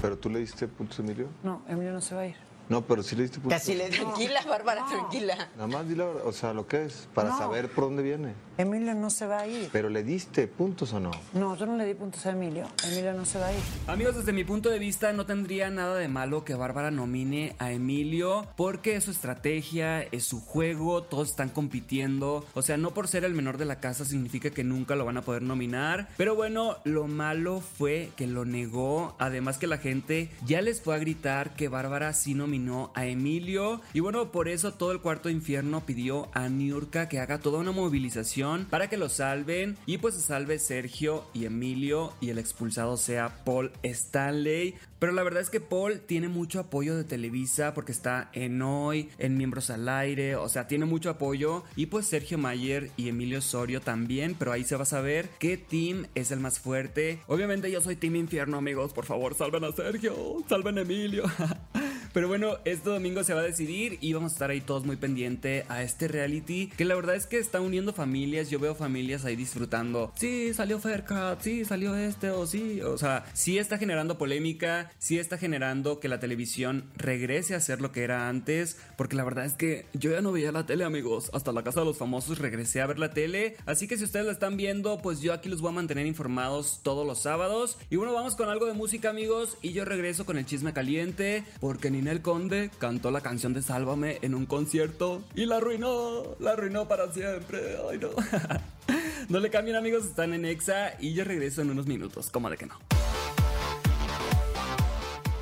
¿Pero 0.00 0.18
tú 0.18 0.30
le 0.30 0.40
diste 0.40 0.68
puntos 0.68 0.98
a 0.98 1.02
Emilio? 1.02 1.28
No, 1.42 1.62
Emilio 1.68 1.92
no 1.92 2.00
se 2.00 2.14
va 2.14 2.22
a 2.22 2.26
ir. 2.26 2.53
No, 2.68 2.82
pero 2.82 3.02
sí 3.02 3.14
le 3.16 3.22
diste 3.22 3.38
puntos. 3.40 3.58
Casi 3.58 3.74
le 3.74 3.90
Tranquila, 3.90 4.40
Bárbara, 4.48 4.84
tranquila. 4.86 5.48
Nada 5.56 5.66
más 5.66 5.86
dile, 5.88 5.98
la 5.98 6.06
verdad, 6.06 6.26
o 6.26 6.32
sea, 6.32 6.52
lo 6.54 6.66
que 6.66 6.84
es, 6.84 7.08
para 7.14 7.30
No. 7.30 7.38
saber 7.38 7.68
por 7.70 7.84
dónde 7.84 8.02
viene. 8.02 8.32
Emilio 8.56 8.94
no 8.94 9.10
se 9.10 9.26
va 9.26 9.40
a 9.40 9.46
ir. 9.48 9.68
¿Pero 9.72 9.88
le 9.90 10.02
diste 10.04 10.46
puntos 10.46 10.92
o 10.92 11.00
no? 11.00 11.10
No, 11.32 11.56
yo 11.56 11.66
no 11.66 11.76
le 11.76 11.84
di 11.86 11.94
puntos 11.94 12.24
a 12.26 12.30
Emilio. 12.30 12.68
Emilio 12.84 13.12
no 13.12 13.24
se 13.26 13.38
va 13.40 13.48
a 13.48 13.52
ir. 13.52 13.58
Amigos, 13.88 14.14
desde 14.16 14.32
mi 14.32 14.44
punto 14.44 14.70
de 14.70 14.78
vista 14.78 15.12
no 15.12 15.26
tendría 15.26 15.70
nada 15.70 15.96
de 15.96 16.06
malo 16.08 16.44
que 16.44 16.54
Bárbara 16.54 16.90
nomine 16.92 17.56
a 17.58 17.72
Emilio 17.72 18.46
porque 18.56 18.94
es 18.96 19.04
su 19.04 19.10
estrategia, 19.10 20.02
es 20.02 20.24
su 20.24 20.40
juego, 20.40 21.02
todos 21.02 21.30
están 21.30 21.48
compitiendo. 21.48 22.46
O 22.54 22.62
sea, 22.62 22.76
no 22.76 22.92
por 22.94 23.08
ser 23.08 23.24
el 23.24 23.34
menor 23.34 23.58
de 23.58 23.64
la 23.64 23.80
casa 23.80 24.04
significa 24.04 24.50
que 24.50 24.62
nunca 24.64 24.94
lo 24.94 25.04
van 25.04 25.16
a 25.16 25.22
poder 25.22 25.42
nominar. 25.42 26.08
Pero 26.16 26.36
bueno, 26.36 26.76
lo 26.84 27.08
malo 27.08 27.60
fue 27.60 28.10
que 28.16 28.28
lo 28.28 28.44
negó. 28.44 29.16
Además 29.18 29.58
que 29.58 29.66
la 29.66 29.78
gente 29.78 30.30
ya 30.46 30.62
les 30.62 30.80
fue 30.80 30.94
a 30.94 30.98
gritar 30.98 31.54
que 31.56 31.68
Bárbara 31.68 32.12
sí 32.12 32.34
nominó 32.34 32.53
a 32.94 33.06
Emilio. 33.06 33.80
Y 33.92 34.00
bueno, 34.00 34.30
por 34.30 34.48
eso 34.48 34.74
todo 34.74 34.92
el 34.92 35.00
cuarto 35.00 35.28
infierno 35.28 35.84
pidió 35.84 36.28
a 36.32 36.48
Niurka 36.48 37.08
que 37.08 37.18
haga 37.18 37.40
toda 37.40 37.58
una 37.58 37.72
movilización 37.72 38.66
para 38.70 38.88
que 38.88 38.96
lo 38.96 39.08
salven. 39.08 39.76
Y 39.86 39.98
pues 39.98 40.14
se 40.14 40.20
salve 40.20 40.58
Sergio 40.60 41.24
y 41.34 41.46
Emilio 41.46 42.12
y 42.20 42.30
el 42.30 42.38
expulsado 42.38 42.96
sea 42.96 43.44
Paul 43.44 43.72
Stanley. 43.82 44.76
Pero 45.04 45.12
la 45.12 45.22
verdad 45.22 45.42
es 45.42 45.50
que 45.50 45.60
Paul 45.60 46.00
tiene 46.00 46.28
mucho 46.28 46.60
apoyo 46.60 46.96
de 46.96 47.04
Televisa 47.04 47.74
porque 47.74 47.92
está 47.92 48.30
en 48.32 48.62
Hoy, 48.62 49.10
en 49.18 49.36
Miembros 49.36 49.68
al 49.68 49.86
Aire, 49.86 50.36
o 50.36 50.48
sea, 50.48 50.66
tiene 50.66 50.86
mucho 50.86 51.10
apoyo. 51.10 51.64
Y 51.76 51.86
pues 51.86 52.06
Sergio 52.06 52.38
Mayer 52.38 52.90
y 52.96 53.08
Emilio 53.08 53.40
Osorio 53.40 53.82
también, 53.82 54.34
pero 54.38 54.52
ahí 54.52 54.64
se 54.64 54.76
va 54.76 54.84
a 54.84 54.86
saber 54.86 55.28
qué 55.38 55.58
team 55.58 56.06
es 56.14 56.30
el 56.30 56.40
más 56.40 56.58
fuerte. 56.58 57.20
Obviamente 57.26 57.70
yo 57.70 57.82
soy 57.82 57.96
Team 57.96 58.16
Infierno, 58.16 58.56
amigos, 58.56 58.94
por 58.94 59.04
favor, 59.04 59.34
salven 59.34 59.64
a 59.64 59.72
Sergio, 59.72 60.14
salven 60.48 60.78
a 60.78 60.82
Emilio. 60.82 61.24
Pero 62.14 62.28
bueno, 62.28 62.58
este 62.64 62.90
domingo 62.90 63.24
se 63.24 63.34
va 63.34 63.40
a 63.40 63.42
decidir 63.44 63.98
y 64.00 64.12
vamos 64.12 64.30
a 64.30 64.34
estar 64.36 64.50
ahí 64.50 64.60
todos 64.60 64.86
muy 64.86 64.94
pendiente 64.94 65.66
a 65.68 65.82
este 65.82 66.06
reality 66.06 66.68
que 66.76 66.84
la 66.84 66.94
verdad 66.94 67.16
es 67.16 67.26
que 67.26 67.38
está 67.38 67.60
uniendo 67.60 67.92
familias. 67.92 68.50
Yo 68.50 68.60
veo 68.60 68.76
familias 68.76 69.24
ahí 69.24 69.34
disfrutando. 69.34 70.12
Sí, 70.14 70.54
salió 70.54 70.78
Fercat, 70.78 71.40
sí, 71.42 71.64
salió 71.64 71.96
este 71.96 72.30
o 72.30 72.46
sí. 72.46 72.80
O 72.82 72.96
sea, 72.98 73.26
sí 73.32 73.58
está 73.58 73.78
generando 73.78 74.16
polémica, 74.16 74.92
sí 74.96 75.18
está 75.18 75.38
generando 75.38 75.98
que 75.98 76.06
la 76.06 76.20
televisión 76.20 76.88
regrese 76.94 77.56
a 77.56 77.60
ser 77.60 77.80
lo 77.80 77.90
que 77.90 78.04
era 78.04 78.28
antes. 78.28 78.78
Porque 78.96 79.16
la 79.16 79.24
verdad 79.24 79.46
es 79.46 79.54
que 79.54 79.86
yo 79.92 80.12
ya 80.12 80.20
no 80.20 80.30
veía 80.30 80.52
la 80.52 80.66
tele, 80.66 80.84
amigos. 80.84 81.32
Hasta 81.34 81.50
la 81.50 81.64
casa 81.64 81.80
de 81.80 81.86
los 81.86 81.98
famosos 81.98 82.38
regresé 82.38 82.80
a 82.80 82.86
ver 82.86 83.00
la 83.00 83.10
tele. 83.10 83.56
Así 83.66 83.88
que 83.88 83.98
si 83.98 84.04
ustedes 84.04 84.26
la 84.26 84.32
están 84.32 84.56
viendo, 84.56 84.98
pues 84.98 85.20
yo 85.20 85.32
aquí 85.32 85.48
los 85.48 85.60
voy 85.60 85.70
a 85.70 85.74
mantener 85.74 86.06
informados 86.06 86.78
todos 86.84 87.04
los 87.04 87.22
sábados. 87.22 87.76
Y 87.90 87.96
bueno, 87.96 88.12
vamos 88.12 88.36
con 88.36 88.48
algo 88.48 88.66
de 88.66 88.74
música, 88.74 89.10
amigos. 89.10 89.58
Y 89.62 89.72
yo 89.72 89.84
regreso 89.84 90.24
con 90.24 90.38
el 90.38 90.46
chisme 90.46 90.72
caliente. 90.72 91.42
Porque 91.58 91.90
Ninel 92.04 92.20
Conde 92.20 92.70
cantó 92.78 93.10
la 93.10 93.22
canción 93.22 93.54
de 93.54 93.62
Sálvame 93.62 94.18
en 94.20 94.34
un 94.34 94.44
concierto. 94.44 95.24
Y 95.34 95.46
la 95.46 95.56
arruinó. 95.56 96.36
La 96.38 96.50
arruinó 96.50 96.86
para 96.86 97.10
siempre. 97.10 97.78
Ay, 97.90 97.98
no. 97.98 98.10
no 99.30 99.40
le 99.40 99.48
cambien, 99.48 99.74
amigos. 99.74 100.04
Están 100.04 100.34
en 100.34 100.44
Exa. 100.44 101.00
Y 101.00 101.14
yo 101.14 101.24
regreso 101.24 101.62
en 101.62 101.70
unos 101.70 101.86
minutos. 101.86 102.28
Como 102.30 102.50
de 102.50 102.58
que 102.58 102.66
no. 102.66 102.78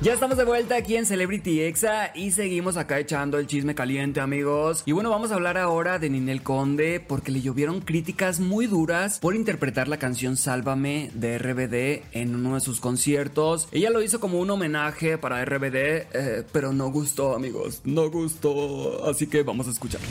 Ya 0.03 0.11
estamos 0.11 0.35
de 0.35 0.43
vuelta 0.43 0.75
aquí 0.75 0.97
en 0.97 1.05
Celebrity 1.05 1.61
Exa 1.61 2.11
y 2.13 2.31
seguimos 2.31 2.75
acá 2.75 2.99
echando 2.99 3.39
el 3.39 3.47
chisme 3.47 3.73
caliente, 3.73 4.19
amigos. 4.19 4.83
Y 4.85 4.91
bueno, 4.91 5.09
vamos 5.09 5.31
a 5.31 5.35
hablar 5.35 5.57
ahora 5.57 5.97
de 5.97 6.09
Ninel 6.09 6.43
Conde 6.43 6.99
porque 6.99 7.31
le 7.31 7.39
llovieron 7.39 7.79
críticas 7.79 8.41
muy 8.41 8.67
duras 8.67 9.19
por 9.19 9.33
interpretar 9.33 9.87
la 9.87 9.99
canción 9.99 10.35
Sálvame 10.35 11.09
de 11.13 11.37
RBD 11.37 12.03
en 12.19 12.35
uno 12.35 12.55
de 12.55 12.59
sus 12.59 12.81
conciertos. 12.81 13.69
Ella 13.71 13.91
lo 13.91 14.03
hizo 14.03 14.19
como 14.19 14.41
un 14.41 14.49
homenaje 14.49 15.17
para 15.17 15.45
RBD, 15.45 15.75
eh, 15.75 16.43
pero 16.51 16.73
no 16.73 16.91
gustó, 16.91 17.33
amigos, 17.33 17.79
no 17.85 18.11
gustó. 18.11 19.09
Así 19.09 19.27
que 19.27 19.43
vamos 19.43 19.69
a 19.69 19.71
escucharla. 19.71 20.09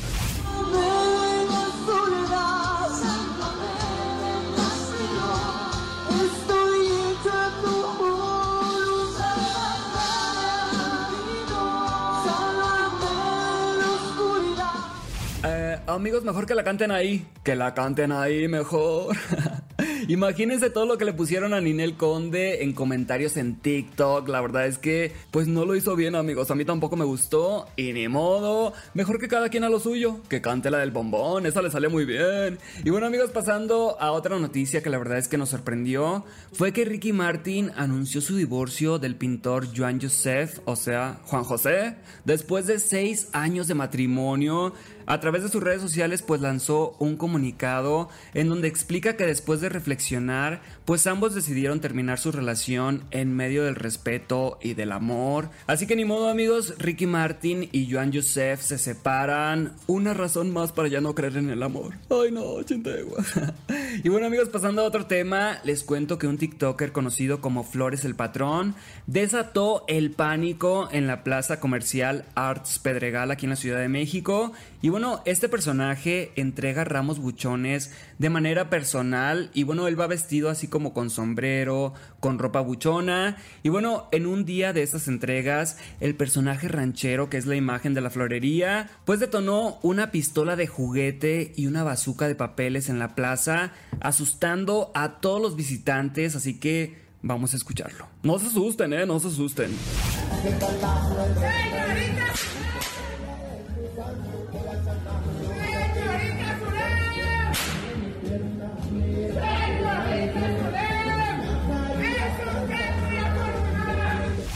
Amigos, 15.93 16.25
mejor 16.25 16.47
que 16.47 16.55
la 16.55 16.65
canten 16.65 16.91
ahí. 16.91 17.27
Que 17.45 17.57
la 17.57 17.75
canten 17.75 18.13
ahí 18.13 18.49
mejor. 18.49 19.17
Imagínense 20.09 20.71
todo 20.71 20.87
lo 20.87 20.99
que 20.99 21.05
le 21.05 21.13
pusieron 21.13 21.55
a 21.55 21.61
Ninel 21.61 21.97
Conde 21.97 22.65
en 22.65 22.73
comentarios 22.73 23.37
en 23.37 23.57
TikTok. 23.57 24.29
La 24.29 24.41
verdad 24.41 24.67
es 24.67 24.79
que, 24.79 25.13
pues 25.31 25.47
no 25.47 25.65
lo 25.65 25.77
hizo 25.77 25.95
bien, 25.95 26.15
amigos. 26.15 26.51
A 26.51 26.55
mí 26.55 26.65
tampoco 26.65 26.97
me 26.97 27.05
gustó. 27.05 27.69
Y 27.77 27.93
ni 27.93 28.09
modo. 28.09 28.73
Mejor 28.95 29.19
que 29.21 29.29
cada 29.29 29.49
quien 29.49 29.65
a 29.65 29.69
lo 29.69 29.81
suyo. 29.81 30.19
Que 30.29 30.41
cante 30.41 30.71
la 30.71 30.79
del 30.79 30.91
bombón. 30.91 31.47
Esa 31.47 31.63
le 31.63 31.71
sale 31.71 31.89
muy 31.89 32.05
bien. 32.05 32.59
Y 32.85 32.91
bueno, 32.91 33.07
amigos, 33.07 33.31
pasando 33.31 33.97
a 34.01 34.13
otra 34.13 34.39
noticia 34.39 34.83
que 34.83 34.91
la 34.91 34.99
verdad 34.99 35.19
es 35.19 35.29
que 35.29 35.39
nos 35.39 35.51
sorprendió. 35.51 36.25
Fue 36.53 36.73
que 36.73 36.85
Ricky 36.85 37.13
Martin 37.13 37.71
anunció 37.77 38.21
su 38.21 38.37
divorcio 38.37 38.99
del 38.99 39.17
pintor 39.17 39.69
Joan 39.75 40.01
Joseph, 40.01 40.59
o 40.65 40.77
sea, 40.77 41.21
Juan 41.25 41.45
José, 41.45 41.97
después 42.25 42.67
de 42.67 42.79
seis 42.79 43.29
años 43.33 43.69
de 43.69 43.75
matrimonio. 43.75 44.73
A 45.07 45.21
través 45.21 45.43
de 45.43 45.49
sus 45.49 45.63
redes 45.63 45.81
sociales 45.81 46.23
pues 46.23 46.41
lanzó 46.41 46.97
un 46.99 47.17
comunicado 47.17 48.09
en 48.35 48.49
donde 48.49 48.69
explica 48.69 49.17
que 49.17 49.27
después 49.27 49.61
de 49.61 49.69
reflexionar 49.69 50.61
pues 50.85 51.07
ambos 51.07 51.35
decidieron 51.35 51.81
terminar 51.81 52.19
su 52.19 52.33
relación 52.33 53.05
en 53.11 53.35
medio 53.35 53.65
del 53.65 53.75
respeto 53.75 54.59
y 54.63 54.75
del 54.75 54.93
amor. 54.93 55.51
Así 55.67 55.87
que 55.87 55.97
ni 55.97 56.05
modo 56.05 56.29
amigos, 56.29 56.75
Ricky 56.79 57.07
Martin 57.07 57.69
y 57.73 57.91
Joan 57.91 58.13
Joseph 58.13 58.61
se 58.61 58.79
separan. 58.79 59.73
Una 59.87 60.15
razón 60.15 60.53
más 60.53 60.73
para 60.73 60.89
ya 60.89 61.01
no 61.01 61.15
creer 61.15 61.37
en 61.37 61.51
el 61.51 61.63
amor. 61.63 61.95
Ay 62.11 62.33
no, 62.33 62.63
chintegua. 62.63 63.25
y 64.05 64.09
bueno 64.09 64.27
amigos, 64.27 64.49
pasando 64.49 64.83
a 64.83 64.85
otro 64.85 65.07
tema, 65.07 65.59
les 65.65 65.85
cuento 65.85 66.19
que 66.19 66.27
un 66.27 66.39
TikToker 66.39 66.93
conocido 66.93 67.41
como 67.41 67.65
Flores 67.65 68.05
el 68.05 68.15
Patrón 68.15 68.75
desató 69.07 69.85
el 69.89 70.11
pánico 70.11 70.89
en 70.93 71.07
la 71.07 71.25
plaza 71.25 71.61
comercial 71.61 72.25
Arts 72.35 72.79
Pedregal 72.79 73.31
aquí 73.31 73.47
en 73.47 73.51
la 73.51 73.57
Ciudad 73.57 73.79
de 73.79 73.89
México. 73.89 74.53
Y 74.83 74.89
bueno, 74.89 75.23
este 75.25 75.49
personaje 75.49 76.33
entrega 76.35 76.83
ramos 76.83 77.21
buchones 77.21 77.93
de 78.19 78.31
manera 78.31 78.69
personal 78.69 79.49
y 79.55 79.62
bueno, 79.62 79.87
él 79.87 79.99
va 79.99 80.09
vestido 80.09 80.51
así 80.51 80.67
como 80.67 80.93
con 80.93 81.09
sombrero, 81.09 81.95
con 82.19 82.41
ropa 82.41 82.61
buchona 82.61 83.37
y 83.62 83.69
bueno, 83.69 84.09
en 84.11 84.27
un 84.27 84.45
día 84.45 84.73
de 84.73 84.83
estas 84.83 85.07
entregas, 85.07 85.79
el 86.01 86.17
personaje 86.17 86.67
ranchero 86.67 87.31
que 87.31 87.37
es 87.37 87.47
la 87.47 87.55
imagen 87.55 87.95
de 87.95 88.01
la 88.01 88.11
florería, 88.11 88.91
pues 89.05 89.21
detonó 89.21 89.79
una 89.83 90.11
pistola 90.11 90.57
de 90.57 90.67
juguete 90.67 91.53
y 91.55 91.67
una 91.67 91.85
bazuca 91.85 92.27
de 92.27 92.35
papeles 92.35 92.89
en 92.89 92.99
la 92.99 93.15
plaza, 93.15 93.73
asustando 94.01 94.91
a 94.95 95.21
todos 95.21 95.41
los 95.41 95.55
visitantes, 95.55 96.35
así 96.35 96.59
que 96.59 97.03
vamos 97.23 97.55
a 97.55 97.57
escucharlo. 97.57 98.09
No 98.25 98.37
se 98.41 98.49
asusten, 98.49 98.93
eh, 98.95 99.07
no 99.07 99.21
se 99.21 99.29
asusten. 99.29 99.71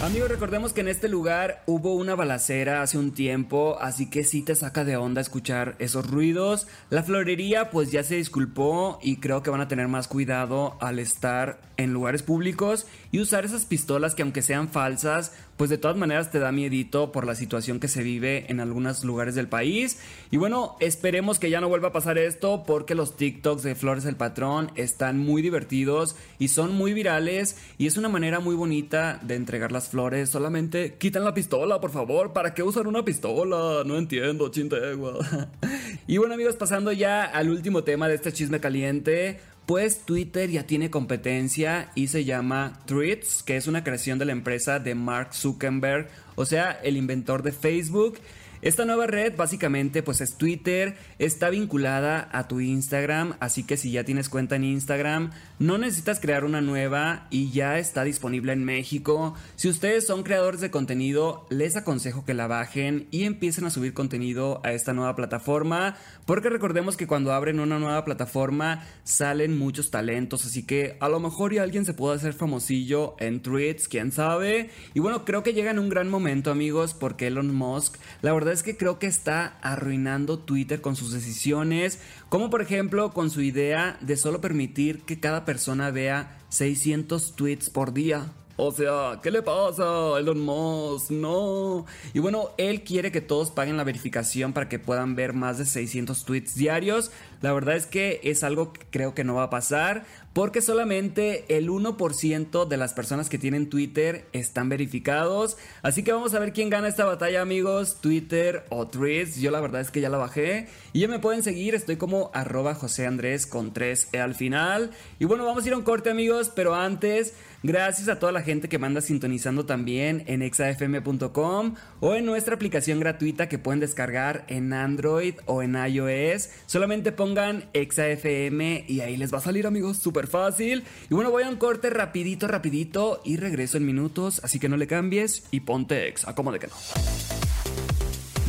Amigos, 0.07 0.29
recordemos 0.29 0.73
que 0.73 0.83
en 0.83 0.87
este 0.87 1.09
lugar 1.09 1.65
hubo 1.67 1.95
una 1.95 2.15
balacera 2.15 2.81
hace 2.81 2.97
un 2.97 3.11
tiempo, 3.11 3.77
así 3.81 4.09
que 4.09 4.23
sí 4.23 4.41
te 4.41 4.55
saca 4.55 4.85
de 4.85 4.97
onda 4.97 5.21
escuchar 5.21 5.75
esos 5.81 6.09
ruidos. 6.09 6.69
La 6.91 7.03
florería 7.03 7.71
pues 7.71 7.91
ya 7.91 8.05
se 8.05 8.15
disculpó 8.15 9.01
y 9.03 9.17
creo 9.17 9.43
que 9.43 9.51
van 9.51 9.63
a 9.63 9.67
tener 9.67 9.89
más 9.89 10.07
cuidado 10.07 10.77
al 10.81 11.01
estar 11.01 11.61
en 11.77 11.93
lugares 11.93 12.23
públicos 12.23 12.87
y 13.17 13.21
usar 13.21 13.47
esas 13.47 13.65
pistolas 13.65 14.15
que 14.15 14.21
aunque 14.21 14.43
sean 14.43 14.69
falsas, 14.69 15.33
pues 15.57 15.71
de 15.71 15.79
todas 15.79 15.97
maneras 15.97 16.31
te 16.31 16.39
da 16.39 16.53
miedito 16.53 17.13
por 17.13 17.27
la 17.27 17.35
situación 17.35 17.81
que 17.81 17.89
se 17.89 18.03
vive 18.03 18.45
en 18.51 18.61
algunos 18.61 19.05
lugares 19.05 19.35
del 19.35 19.49
país. 19.49 19.99
Y 20.31 20.37
bueno, 20.37 20.77
esperemos 20.81 21.39
que 21.39 21.49
ya 21.49 21.63
no 21.63 21.71
vuelva 21.71 21.89
a 21.89 21.93
pasar 21.93 22.19
esto 22.19 22.65
porque 22.67 22.95
los 22.95 23.17
TikToks 23.17 23.63
de 23.63 23.75
Flores 23.75 24.05
el 24.05 24.17
Patrón 24.17 24.71
están 24.75 25.19
muy 25.19 25.41
divertidos 25.41 26.15
y 26.39 26.49
son 26.49 26.75
muy 26.75 26.93
virales 26.93 27.57
y 27.79 27.87
es 27.87 27.97
una 27.97 28.11
manera 28.11 28.41
muy 28.41 28.55
bonita 28.55 29.19
de 29.23 29.37
entregar 29.37 29.73
las 29.73 29.89
flores. 29.89 30.29
Solamente 30.29 30.97
quitan 30.99 31.25
la 31.25 31.33
pistola, 31.33 31.81
por 31.81 31.93
favor. 31.93 32.35
¿Para 32.35 32.53
qué 32.53 32.63
usar 32.63 32.87
una 32.87 33.03
pistola? 33.03 33.83
No 33.87 33.97
entiendo, 33.97 34.51
chintegua. 34.51 35.21
y 36.07 36.19
bueno 36.19 36.35
amigos, 36.35 36.57
pasando 36.57 36.93
ya 36.93 37.25
al 37.25 37.49
último 37.49 37.83
tema 37.83 38.09
de 38.09 38.17
este 38.17 38.31
chisme 38.31 38.61
caliente 38.61 39.41
pues 39.67 40.03
Twitter 40.05 40.49
ya 40.49 40.65
tiene 40.65 40.91
competencia 40.91 41.91
y 41.97 42.07
se 42.07 42.25
llama 42.25 42.81
Threads, 42.87 43.43
que 43.43 43.57
es 43.57 43.67
una 43.67 43.83
creación 43.83 44.19
de 44.19 44.25
la 44.25 44.33
empresa 44.33 44.79
de 44.79 44.95
Mark 44.95 45.35
Zuckerberg, 45.35 46.09
o 46.37 46.47
sea, 46.47 46.71
el 46.85 46.97
inventor 46.97 47.43
de 47.43 47.51
Facebook. 47.51 48.19
Esta 48.63 48.85
nueva 48.85 49.07
red 49.07 49.37
básicamente 49.37 50.03
pues 50.03 50.21
es 50.21 50.37
Twitter, 50.37 50.97
está 51.19 51.51
vinculada 51.51 52.29
a 52.33 52.49
tu 52.49 52.61
Instagram, 52.61 53.35
así 53.41 53.65
que 53.65 53.77
si 53.77 53.91
ya 53.91 54.05
tienes 54.05 54.29
cuenta 54.29 54.57
en 54.57 54.65
Instagram, 54.65 55.33
no 55.59 55.79
necesitas 55.79 56.21
crear 56.21 56.45
una 56.45 56.61
nueva 56.61 57.27
y 57.31 57.51
ya 57.51 57.79
está 57.79 58.05
disponible 58.05 58.53
en 58.53 58.65
México. 58.65 59.35
Si 59.57 59.69
ustedes 59.69 60.07
son 60.07 60.23
creadores 60.23 60.61
de 60.61 60.71
contenido, 60.71 61.47
les 61.49 61.77
aconsejo 61.77 62.25
que 62.25 62.35
la 62.35 62.47
bajen 62.47 63.09
y 63.11 63.25
empiecen 63.25 63.65
a 63.65 63.71
subir 63.71 63.95
contenido 63.95 64.61
a 64.65 64.73
esta 64.73 64.93
nueva 64.93 65.17
plataforma, 65.17 65.97
porque 66.27 66.51
recordemos 66.51 66.97
que 66.97 67.07
cuando 67.07 67.33
abren 67.33 67.61
una 67.61 67.79
nueva 67.79 68.05
plataforma 68.05 68.85
salen 69.05 69.57
muchos 69.57 69.91
talentos, 69.91 70.45
así 70.45 70.65
que 70.65 70.97
a 71.01 71.09
lo 71.09 71.21
mejor 71.21 71.55
ya 71.55 71.63
alguien 71.63 71.85
se 71.87 71.95
puede 71.95 72.17
hacer 72.17 72.35
famosillo 72.35 73.17
en 73.19 73.41
Threads, 73.41 73.89
quién 73.89 74.13
sabe. 74.13 74.71
Y 74.95 75.01
bueno, 75.01 75.25
creo 75.25 75.43
que 75.43 75.55
llega 75.55 75.71
en 75.71 75.79
un 75.79 75.89
gran 75.89 76.11
momento, 76.11 76.51
amigos, 76.51 76.95
porque 76.95 77.29
Elon 77.29 77.55
Musk, 77.55 77.97
la 78.23 78.33
verdad 78.33 78.53
es 78.53 78.63
que 78.63 78.77
creo 78.77 78.99
que 78.99 79.07
está 79.07 79.57
arruinando 79.63 80.39
Twitter 80.39 80.81
con 80.81 80.97
sus 80.97 81.13
decisiones, 81.13 82.01
como 82.29 82.51
por 82.51 82.63
ejemplo 82.63 83.13
con 83.13 83.31
su 83.31 83.41
idea 83.43 83.99
de 84.01 84.17
solo 84.17 84.41
permitir 84.41 85.03
que 85.03 85.21
cada 85.21 85.45
persona 85.45 85.91
vea 85.91 86.39
600 86.49 87.37
tweets 87.37 87.71
por 87.71 87.93
día. 87.93 88.33
O 88.57 88.73
sea, 88.73 89.21
¿qué 89.23 89.31
le 89.31 89.43
pasa, 89.43 90.19
Elon 90.19 90.41
Musk? 90.41 91.11
No. 91.11 91.85
Y 92.15 92.21
bueno, 92.21 92.51
él 92.57 92.85
quiere 92.85 93.13
que 93.13 93.21
todos 93.21 93.51
paguen 93.51 93.77
la 93.77 93.85
verificación 93.85 94.55
para 94.55 94.69
que 94.69 94.79
puedan 94.79 95.15
ver 95.15 95.35
más 95.35 95.59
de 95.59 95.67
600 95.67 96.25
tweets 96.25 96.55
diarios. 96.55 97.11
La 97.43 97.53
verdad 97.53 97.77
es 97.77 97.87
que 97.87 98.21
es 98.25 98.43
algo 98.43 98.73
que 98.73 98.87
creo 98.91 99.15
que 99.15 99.25
no 99.25 99.35
va 99.35 99.45
a 99.45 99.51
pasar 99.51 100.05
porque 100.37 100.61
solamente 100.61 101.47
el 101.49 101.71
1% 101.71 102.69
de 102.69 102.77
las 102.77 102.93
personas 102.93 103.31
que 103.31 103.39
tienen 103.39 103.71
Twitter 103.71 104.27
están 104.35 104.69
verificados. 104.69 105.57
Así 105.81 106.03
que 106.03 106.13
vamos 106.13 106.35
a 106.35 106.39
ver 106.39 106.53
quién 106.53 106.69
gana 106.69 106.89
esta 106.89 107.07
batalla, 107.07 107.41
amigos. 107.41 108.03
Twitter 108.03 108.67
o 108.69 108.87
Threads. 108.87 109.37
Yo 109.37 109.51
la 109.51 109.63
verdad 109.63 109.81
es 109.81 109.91
que 109.91 110.03
ya 110.03 110.11
la 110.11 110.19
bajé. 110.19 110.69
Y 110.93 111.01
ya 111.01 111.09
me 111.09 111.21
pueden 111.21 111.43
seguir. 111.43 111.75
Estoy 111.75 111.97
como 111.97 112.31
arroba 112.35 112.75
José 112.75 113.07
Andrés 113.07 113.47
con 113.47 113.73
3E 113.73 114.19
al 114.19 114.35
final. 114.35 114.91
Y 115.19 115.25
bueno, 115.25 115.47
vamos 115.47 115.65
a 115.65 115.69
ir 115.69 115.73
a 115.73 115.79
un 115.79 115.85
corte, 115.85 116.11
amigos. 116.11 116.53
Pero 116.55 116.75
antes, 116.75 117.33
gracias 117.63 118.09
a 118.09 118.19
toda 118.19 118.33
la 118.33 118.43
gente 118.43 118.69
que 118.69 118.79
manda 118.79 119.01
sintonizando 119.01 119.67
también 119.67 120.25
en 120.27 120.43
exafm.com 120.43 121.75
o 122.01 122.15
en 122.15 122.25
nuestra 122.25 122.55
aplicación 122.55 123.01
gratuita 123.01 123.49
que 123.49 123.59
pueden 123.59 123.81
descargar 123.81 124.45
en 124.49 124.73
Android 124.73 125.35
o 125.47 125.63
en 125.63 125.75
iOS. 125.75 126.51
Solamente 126.67 127.13
pongan 127.13 127.69
ExaFM 127.73 128.85
y 128.89 129.01
ahí 129.01 129.17
les 129.17 129.33
va 129.33 129.39
a 129.39 129.43
salir, 129.43 129.67
amigos, 129.67 129.99
súper 129.99 130.27
fácil. 130.27 130.85
Y 131.11 131.15
bueno, 131.15 131.31
voy 131.31 131.45
a 131.45 131.49
un 131.49 131.57
corte 131.57 131.91
rapidito, 131.91 132.49
rapidito 132.49 133.21
y 133.25 133.37
regreso 133.37 133.77
en 133.77 133.87
minutos, 133.87 134.41
así 134.45 134.59
que 134.59 134.69
no 134.69 134.77
le 134.77 134.87
cambies 134.87 135.45
y 135.51 135.61
ponte 135.61 136.09
Exa, 136.09 136.35
como 136.35 136.53
de 136.53 136.59
que 136.59 136.67
no. 136.67 137.46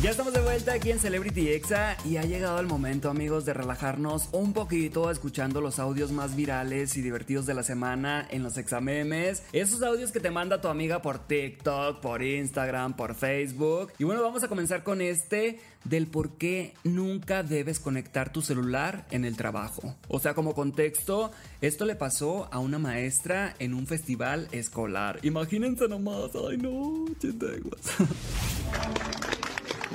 Ya 0.00 0.10
estamos 0.10 0.32
de 0.32 0.40
vuelta 0.40 0.74
aquí 0.74 0.92
en 0.92 1.00
Celebrity 1.00 1.48
Exa 1.48 1.96
y 2.04 2.18
ha 2.18 2.22
llegado 2.22 2.60
el 2.60 2.68
momento, 2.68 3.10
amigos, 3.10 3.44
de 3.44 3.52
relajarnos 3.52 4.28
un 4.30 4.52
poquito 4.52 5.10
escuchando 5.10 5.60
los 5.60 5.80
audios 5.80 6.12
más 6.12 6.36
virales 6.36 6.96
y 6.96 7.02
divertidos 7.02 7.46
de 7.46 7.54
la 7.54 7.64
semana 7.64 8.24
en 8.30 8.44
los 8.44 8.58
examemes. 8.58 9.42
Esos 9.52 9.82
audios 9.82 10.12
que 10.12 10.20
te 10.20 10.30
manda 10.30 10.60
tu 10.60 10.68
amiga 10.68 11.02
por 11.02 11.18
TikTok, 11.26 11.98
por 12.00 12.22
Instagram, 12.22 12.94
por 12.94 13.16
Facebook. 13.16 13.90
Y 13.98 14.04
bueno, 14.04 14.22
vamos 14.22 14.44
a 14.44 14.48
comenzar 14.48 14.84
con 14.84 15.00
este 15.00 15.58
del 15.82 16.06
por 16.06 16.38
qué 16.38 16.74
nunca 16.84 17.42
debes 17.42 17.80
conectar 17.80 18.32
tu 18.32 18.40
celular 18.40 19.04
en 19.10 19.24
el 19.24 19.36
trabajo. 19.36 19.96
O 20.06 20.20
sea, 20.20 20.32
como 20.32 20.54
contexto, 20.54 21.32
esto 21.60 21.86
le 21.86 21.96
pasó 21.96 22.48
a 22.52 22.60
una 22.60 22.78
maestra 22.78 23.56
en 23.58 23.74
un 23.74 23.88
festival 23.88 24.46
escolar. 24.52 25.18
Imagínense 25.24 25.88
nomás, 25.88 26.30
ay 26.48 26.56
no, 26.56 27.04
chinteguas. 27.18 27.80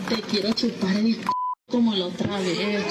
Te 0.09 0.21
quiero 0.21 0.51
chupar 0.53 0.95
el 0.95 1.17
como 1.69 1.93
la 1.93 2.07
otra 2.07 2.39
vez. 2.39 2.83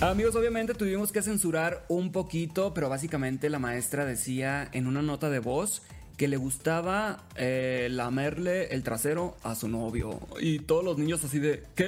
Amigos, 0.00 0.34
obviamente 0.36 0.74
tuvimos 0.74 1.12
que 1.12 1.22
censurar 1.22 1.84
un 1.88 2.10
poquito, 2.12 2.72
pero 2.72 2.88
básicamente 2.88 3.50
la 3.50 3.58
maestra 3.58 4.06
decía 4.06 4.68
en 4.72 4.86
una 4.86 5.02
nota 5.02 5.28
de 5.28 5.40
voz 5.40 5.82
que 6.16 6.26
le 6.26 6.36
gustaba 6.36 7.24
eh, 7.36 7.88
lamerle 7.90 8.74
el 8.74 8.82
trasero 8.82 9.36
a 9.42 9.54
su 9.54 9.68
novio. 9.68 10.20
Y 10.40 10.60
todos 10.60 10.84
los 10.84 10.98
niños 10.98 11.22
así 11.24 11.38
de, 11.38 11.64
¿qué? 11.74 11.86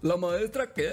¿La 0.00 0.16
maestra 0.16 0.72
qué? 0.72 0.90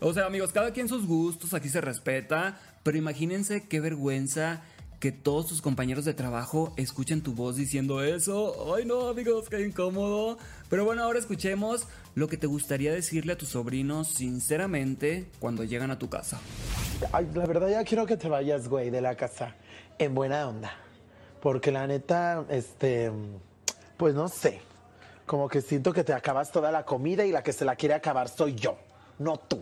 O 0.00 0.14
sea, 0.14 0.26
amigos, 0.26 0.52
cada 0.52 0.72
quien 0.72 0.88
sus 0.88 1.06
gustos, 1.06 1.54
aquí 1.54 1.68
se 1.68 1.80
respeta, 1.80 2.58
pero 2.82 2.96
imagínense 2.96 3.66
qué 3.68 3.80
vergüenza 3.80 4.62
que 5.00 5.12
todos 5.12 5.46
tus 5.46 5.60
compañeros 5.60 6.04
de 6.04 6.14
trabajo 6.14 6.72
escuchen 6.76 7.22
tu 7.22 7.34
voz 7.34 7.56
diciendo 7.56 8.02
eso. 8.02 8.74
Ay 8.74 8.84
no, 8.84 9.08
amigos, 9.08 9.48
qué 9.48 9.60
incómodo. 9.60 10.38
Pero 10.70 10.84
bueno, 10.84 11.02
ahora 11.02 11.18
escuchemos 11.18 11.86
lo 12.14 12.28
que 12.28 12.36
te 12.36 12.46
gustaría 12.46 12.92
decirle 12.92 13.34
a 13.34 13.38
tus 13.38 13.50
sobrinos 13.50 14.08
sinceramente 14.08 15.28
cuando 15.40 15.64
llegan 15.64 15.90
a 15.90 15.98
tu 15.98 16.08
casa. 16.08 16.40
Ay, 17.12 17.28
la 17.34 17.46
verdad 17.46 17.68
ya 17.68 17.84
quiero 17.84 18.06
que 18.06 18.16
te 18.16 18.28
vayas, 18.28 18.68
güey, 18.68 18.90
de 18.90 19.00
la 19.00 19.14
casa 19.14 19.54
en 19.98 20.14
buena 20.14 20.48
onda. 20.48 20.72
Porque 21.40 21.70
la 21.70 21.86
neta, 21.86 22.44
este, 22.48 23.10
pues 23.96 24.14
no 24.14 24.28
sé, 24.28 24.60
como 25.26 25.48
que 25.48 25.60
siento 25.60 25.92
que 25.92 26.04
te 26.04 26.12
acabas 26.12 26.50
toda 26.50 26.72
la 26.72 26.84
comida 26.84 27.24
y 27.24 27.32
la 27.32 27.42
que 27.42 27.52
se 27.52 27.64
la 27.64 27.76
quiere 27.76 27.94
acabar 27.94 28.28
soy 28.28 28.54
yo, 28.54 28.78
no 29.18 29.36
tú. 29.36 29.60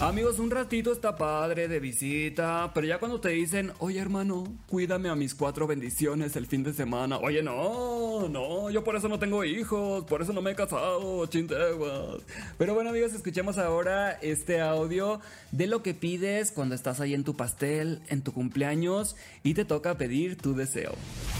Amigos, 0.00 0.40
un 0.40 0.50
ratito 0.50 0.92
está 0.92 1.16
padre 1.16 1.68
de 1.68 1.78
visita, 1.78 2.72
pero 2.74 2.84
ya 2.84 2.98
cuando 2.98 3.20
te 3.20 3.28
dicen, 3.28 3.72
oye 3.78 4.00
hermano, 4.00 4.44
cuídame 4.66 5.08
a 5.08 5.14
mis 5.14 5.36
cuatro 5.36 5.68
bendiciones 5.68 6.34
el 6.34 6.48
fin 6.48 6.64
de 6.64 6.72
semana. 6.72 7.18
Oye, 7.18 7.44
no, 7.44 8.28
no, 8.28 8.70
yo 8.70 8.82
por 8.82 8.96
eso 8.96 9.08
no 9.08 9.20
tengo 9.20 9.44
hijos, 9.44 10.04
por 10.04 10.20
eso 10.20 10.32
no 10.32 10.42
me 10.42 10.50
he 10.50 10.54
casado, 10.56 11.24
chinteguas. 11.26 12.22
Pero 12.58 12.74
bueno, 12.74 12.90
amigos, 12.90 13.12
escuchemos 13.14 13.56
ahora 13.56 14.10
este 14.20 14.60
audio 14.60 15.20
de 15.52 15.68
lo 15.68 15.82
que 15.84 15.94
pides 15.94 16.50
cuando 16.50 16.74
estás 16.74 17.00
ahí 17.00 17.14
en 17.14 17.22
tu 17.22 17.36
pastel, 17.36 18.02
en 18.08 18.22
tu 18.22 18.32
cumpleaños 18.32 19.14
y 19.44 19.54
te 19.54 19.64
toca 19.64 19.96
pedir 19.96 20.36
tu 20.36 20.56
deseo. 20.56 20.92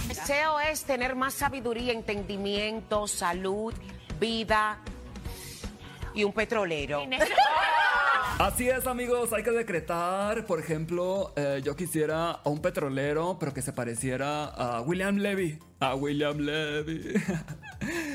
Deseo 0.07 0.61
es 0.61 0.85
tener 0.85 1.15
más 1.15 1.33
sabiduría, 1.33 1.91
entendimiento, 1.91 3.05
salud, 3.05 3.73
vida 4.17 4.79
y 6.15 6.23
un 6.23 6.31
petrolero. 6.31 7.01
Así 8.37 8.67
es, 8.67 8.85
amigos, 8.85 9.31
hay 9.31 9.43
que 9.43 9.51
decretar, 9.51 10.45
por 10.45 10.59
ejemplo, 10.59 11.31
eh, 11.37 11.61
yo 11.63 11.77
quisiera 11.77 12.31
a 12.31 12.49
un 12.49 12.61
petrolero, 12.61 13.37
pero 13.39 13.53
que 13.53 13.61
se 13.61 13.71
pareciera 13.71 14.43
a 14.43 14.81
William 14.81 15.15
Levy. 15.15 15.57
A 15.79 15.95
William 15.95 16.37
Levy. 16.39 17.13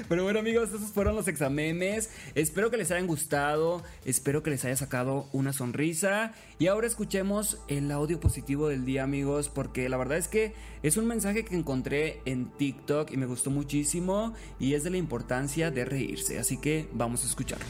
Pero 0.08 0.24
bueno 0.24 0.40
amigos, 0.40 0.70
esos 0.70 0.90
fueron 0.90 1.16
los 1.16 1.28
examemes. 1.28 2.10
Espero 2.34 2.70
que 2.70 2.76
les 2.76 2.90
hayan 2.90 3.06
gustado, 3.06 3.82
espero 4.04 4.42
que 4.42 4.50
les 4.50 4.64
haya 4.64 4.76
sacado 4.76 5.26
una 5.32 5.52
sonrisa. 5.52 6.32
Y 6.58 6.66
ahora 6.66 6.86
escuchemos 6.86 7.58
el 7.68 7.90
audio 7.90 8.20
positivo 8.20 8.68
del 8.68 8.84
día 8.84 9.04
amigos, 9.04 9.48
porque 9.48 9.88
la 9.88 9.96
verdad 9.96 10.18
es 10.18 10.28
que 10.28 10.52
es 10.82 10.96
un 10.96 11.06
mensaje 11.06 11.44
que 11.44 11.54
encontré 11.54 12.20
en 12.24 12.46
TikTok 12.46 13.10
y 13.12 13.16
me 13.16 13.26
gustó 13.26 13.50
muchísimo 13.50 14.32
y 14.58 14.74
es 14.74 14.84
de 14.84 14.90
la 14.90 14.96
importancia 14.96 15.70
de 15.70 15.84
reírse. 15.84 16.38
Así 16.38 16.56
que 16.56 16.88
vamos 16.92 17.22
a 17.22 17.26
escucharlo. 17.26 17.66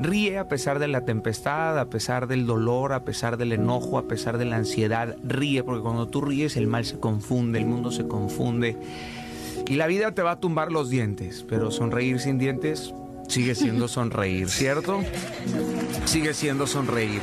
Ríe 0.00 0.38
a 0.38 0.48
pesar 0.48 0.78
de 0.78 0.88
la 0.88 1.04
tempestad, 1.04 1.78
a 1.78 1.90
pesar 1.90 2.28
del 2.28 2.46
dolor, 2.46 2.92
a 2.92 3.04
pesar 3.04 3.36
del 3.36 3.52
enojo, 3.52 3.98
a 3.98 4.06
pesar 4.06 4.38
de 4.38 4.44
la 4.44 4.56
ansiedad. 4.56 5.16
Ríe 5.24 5.64
porque 5.64 5.82
cuando 5.82 6.08
tú 6.08 6.20
ríes 6.20 6.56
el 6.56 6.66
mal 6.66 6.84
se 6.84 7.00
confunde, 7.00 7.58
el 7.58 7.66
mundo 7.66 7.90
se 7.90 8.06
confunde. 8.06 8.76
Y 9.68 9.74
la 9.74 9.86
vida 9.86 10.14
te 10.14 10.22
va 10.22 10.32
a 10.32 10.40
tumbar 10.40 10.72
los 10.72 10.88
dientes, 10.88 11.44
pero 11.46 11.70
sonreír 11.70 12.20
sin 12.20 12.38
dientes 12.38 12.94
sigue 13.28 13.54
siendo 13.54 13.86
sonreír, 13.88 14.48
¿cierto? 14.48 15.02
Sigue 16.06 16.32
siendo 16.32 16.66
sonreír. 16.66 17.20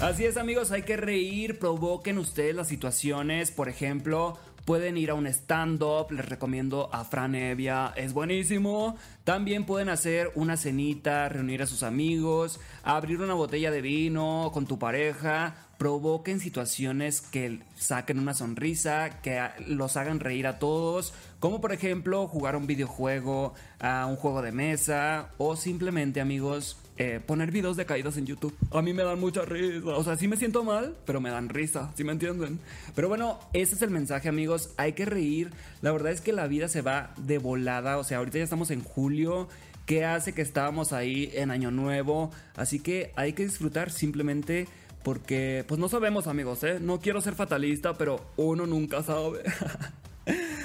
Así 0.00 0.24
es 0.24 0.36
amigos, 0.36 0.72
hay 0.72 0.82
que 0.82 0.96
reír, 0.96 1.58
provoquen 1.58 2.18
ustedes 2.18 2.54
las 2.54 2.68
situaciones, 2.68 3.50
por 3.50 3.68
ejemplo, 3.68 4.38
pueden 4.64 4.96
ir 4.96 5.10
a 5.10 5.14
un 5.14 5.26
stand-up, 5.26 6.10
les 6.10 6.28
recomiendo 6.28 6.88
a 6.92 7.04
Fran 7.04 7.34
Evia, 7.34 7.92
es 7.96 8.12
buenísimo. 8.12 8.96
También 9.24 9.64
pueden 9.64 9.88
hacer 9.88 10.32
una 10.34 10.56
cenita, 10.56 11.28
reunir 11.28 11.62
a 11.62 11.66
sus 11.66 11.82
amigos, 11.82 12.60
abrir 12.82 13.20
una 13.20 13.34
botella 13.34 13.70
de 13.70 13.80
vino 13.80 14.50
con 14.52 14.66
tu 14.66 14.78
pareja, 14.78 15.54
provoquen 15.78 16.40
situaciones 16.40 17.20
que 17.20 17.60
saquen 17.76 18.18
una 18.18 18.34
sonrisa, 18.34 19.20
que 19.22 19.40
los 19.66 19.96
hagan 19.96 20.20
reír 20.20 20.46
a 20.46 20.58
todos, 20.58 21.14
como 21.38 21.60
por 21.60 21.72
ejemplo 21.72 22.26
jugar 22.28 22.56
un 22.56 22.66
videojuego, 22.66 23.54
a 23.78 24.06
un 24.06 24.16
juego 24.16 24.42
de 24.42 24.52
mesa 24.52 25.30
o 25.38 25.56
simplemente 25.56 26.20
amigos 26.20 26.76
eh, 27.02 27.18
poner 27.18 27.50
videos 27.50 27.78
de 27.78 27.86
caídas 27.86 28.18
en 28.18 28.26
YouTube. 28.26 28.54
A 28.72 28.82
mí 28.82 28.92
me 28.92 29.02
dan 29.02 29.18
mucha 29.18 29.46
risa. 29.46 29.86
O 29.86 30.04
sea, 30.04 30.18
sí 30.18 30.28
me 30.28 30.36
siento 30.36 30.64
mal, 30.64 30.94
pero 31.06 31.18
me 31.18 31.30
dan 31.30 31.48
risa, 31.48 31.90
¿sí 31.96 32.04
me 32.04 32.12
entienden? 32.12 32.60
Pero 32.94 33.08
bueno, 33.08 33.38
ese 33.54 33.74
es 33.74 33.80
el 33.80 33.88
mensaje, 33.88 34.28
amigos. 34.28 34.74
Hay 34.76 34.92
que 34.92 35.06
reír. 35.06 35.50
La 35.80 35.92
verdad 35.92 36.12
es 36.12 36.20
que 36.20 36.34
la 36.34 36.46
vida 36.46 36.68
se 36.68 36.82
va 36.82 37.14
de 37.16 37.38
volada. 37.38 37.96
O 37.96 38.04
sea, 38.04 38.18
ahorita 38.18 38.36
ya 38.36 38.44
estamos 38.44 38.70
en 38.70 38.84
julio. 38.84 39.48
¿Qué 39.86 40.04
hace 40.04 40.34
que 40.34 40.42
estábamos 40.42 40.92
ahí 40.92 41.30
en 41.32 41.50
Año 41.50 41.70
Nuevo? 41.70 42.32
Así 42.54 42.80
que 42.80 43.12
hay 43.16 43.32
que 43.32 43.44
disfrutar 43.44 43.90
simplemente 43.90 44.68
porque, 45.02 45.64
pues 45.66 45.80
no 45.80 45.88
sabemos, 45.88 46.26
amigos, 46.26 46.62
¿eh? 46.64 46.80
No 46.80 47.00
quiero 47.00 47.22
ser 47.22 47.34
fatalista, 47.34 47.94
pero 47.96 48.20
uno 48.36 48.66
nunca 48.66 49.02
sabe. 49.02 49.40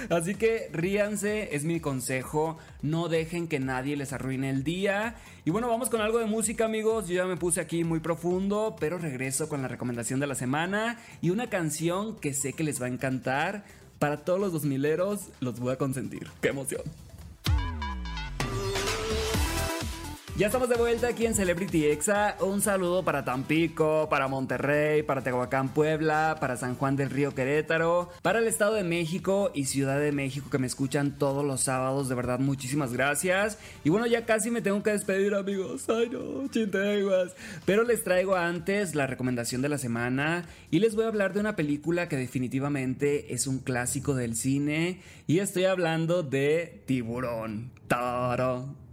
Así 0.10 0.36
que 0.36 0.70
ríanse, 0.72 1.56
es 1.56 1.64
mi 1.64 1.80
consejo. 1.80 2.58
No 2.82 3.08
dejen 3.08 3.48
que 3.48 3.60
nadie 3.60 3.96
les 3.96 4.14
arruine 4.14 4.50
el 4.50 4.64
día. 4.64 5.16
Y 5.46 5.52
bueno, 5.52 5.68
vamos 5.68 5.90
con 5.90 6.02
algo 6.02 6.20
de 6.20 6.26
música, 6.26 6.66
amigos. 6.66 7.08
Yo 7.08 7.16
ya 7.16 7.26
me 7.26 7.38
puse 7.38 7.62
aquí 7.62 7.84
muy 7.84 8.00
profundo, 8.00 8.76
pero 8.80 8.98
regreso 8.98 9.50
con 9.50 9.62
la 9.62 9.68
recomendación 9.68 10.20
de 10.20 10.28
la 10.28 10.36
semana 10.36 11.00
y 11.22 11.30
una 11.30 11.50
canción 11.50 12.16
que 12.20 12.34
sé 12.34 12.54
que 12.54 12.64
les 12.64 12.82
va 12.82 12.86
a 12.88 12.90
encantar. 12.90 13.66
Para 14.00 14.26
todos 14.26 14.40
los 14.40 14.52
dos 14.52 14.66
mileros, 14.66 15.30
los 15.40 15.60
voy 15.60 15.74
a 15.74 15.78
consentir. 15.78 16.28
¡Qué 16.42 16.50
emoción! 16.50 17.05
Ya 20.38 20.48
estamos 20.48 20.68
de 20.68 20.76
vuelta 20.76 21.08
aquí 21.08 21.26
en 21.26 21.34
Celebrity 21.34 21.86
Exa. 21.86 22.36
Un 22.42 22.60
saludo 22.60 23.06
para 23.06 23.24
Tampico, 23.24 24.10
para 24.10 24.28
Monterrey, 24.28 25.02
para 25.02 25.22
Tehuacán, 25.22 25.70
Puebla, 25.70 26.36
para 26.42 26.58
San 26.58 26.76
Juan 26.76 26.98
del 26.98 27.10
Río 27.10 27.34
Querétaro, 27.34 28.10
para 28.22 28.40
el 28.40 28.48
Estado 28.48 28.74
de 28.74 28.84
México 28.84 29.50
y 29.54 29.64
Ciudad 29.64 29.98
de 29.98 30.12
México 30.12 30.50
que 30.50 30.58
me 30.58 30.68
escuchan 30.68 31.18
todos 31.18 31.46
los 31.46 31.62
sábados. 31.62 32.10
De 32.10 32.16
verdad, 32.16 32.40
muchísimas 32.40 32.92
gracias. 32.92 33.58
Y 33.86 33.90
bueno, 33.90 34.08
ya 34.08 34.26
casi 34.26 34.52
me 34.52 34.62
tengo 34.62 34.84
que 34.84 34.92
despedir, 34.92 35.34
amigos. 35.36 35.86
Ay, 35.88 36.10
no, 36.10 36.46
chinteguas. 36.50 37.32
Pero 37.64 37.86
les 37.86 38.04
traigo 38.04 38.36
antes 38.36 38.94
la 38.94 39.08
recomendación 39.08 39.62
de 39.62 39.70
la 39.70 39.78
semana 39.78 40.50
y 40.70 40.80
les 40.80 40.96
voy 40.96 41.06
a 41.06 41.08
hablar 41.08 41.34
de 41.34 41.40
una 41.40 41.56
película 41.56 42.10
que 42.10 42.18
definitivamente 42.18 43.34
es 43.34 43.48
un 43.48 43.60
clásico 43.60 44.16
del 44.16 44.36
cine. 44.36 45.00
Y 45.28 45.40
estoy 45.40 45.64
hablando 45.64 46.24
de 46.24 46.84
Tiburón. 46.86 47.72
Taro. 47.88 48.85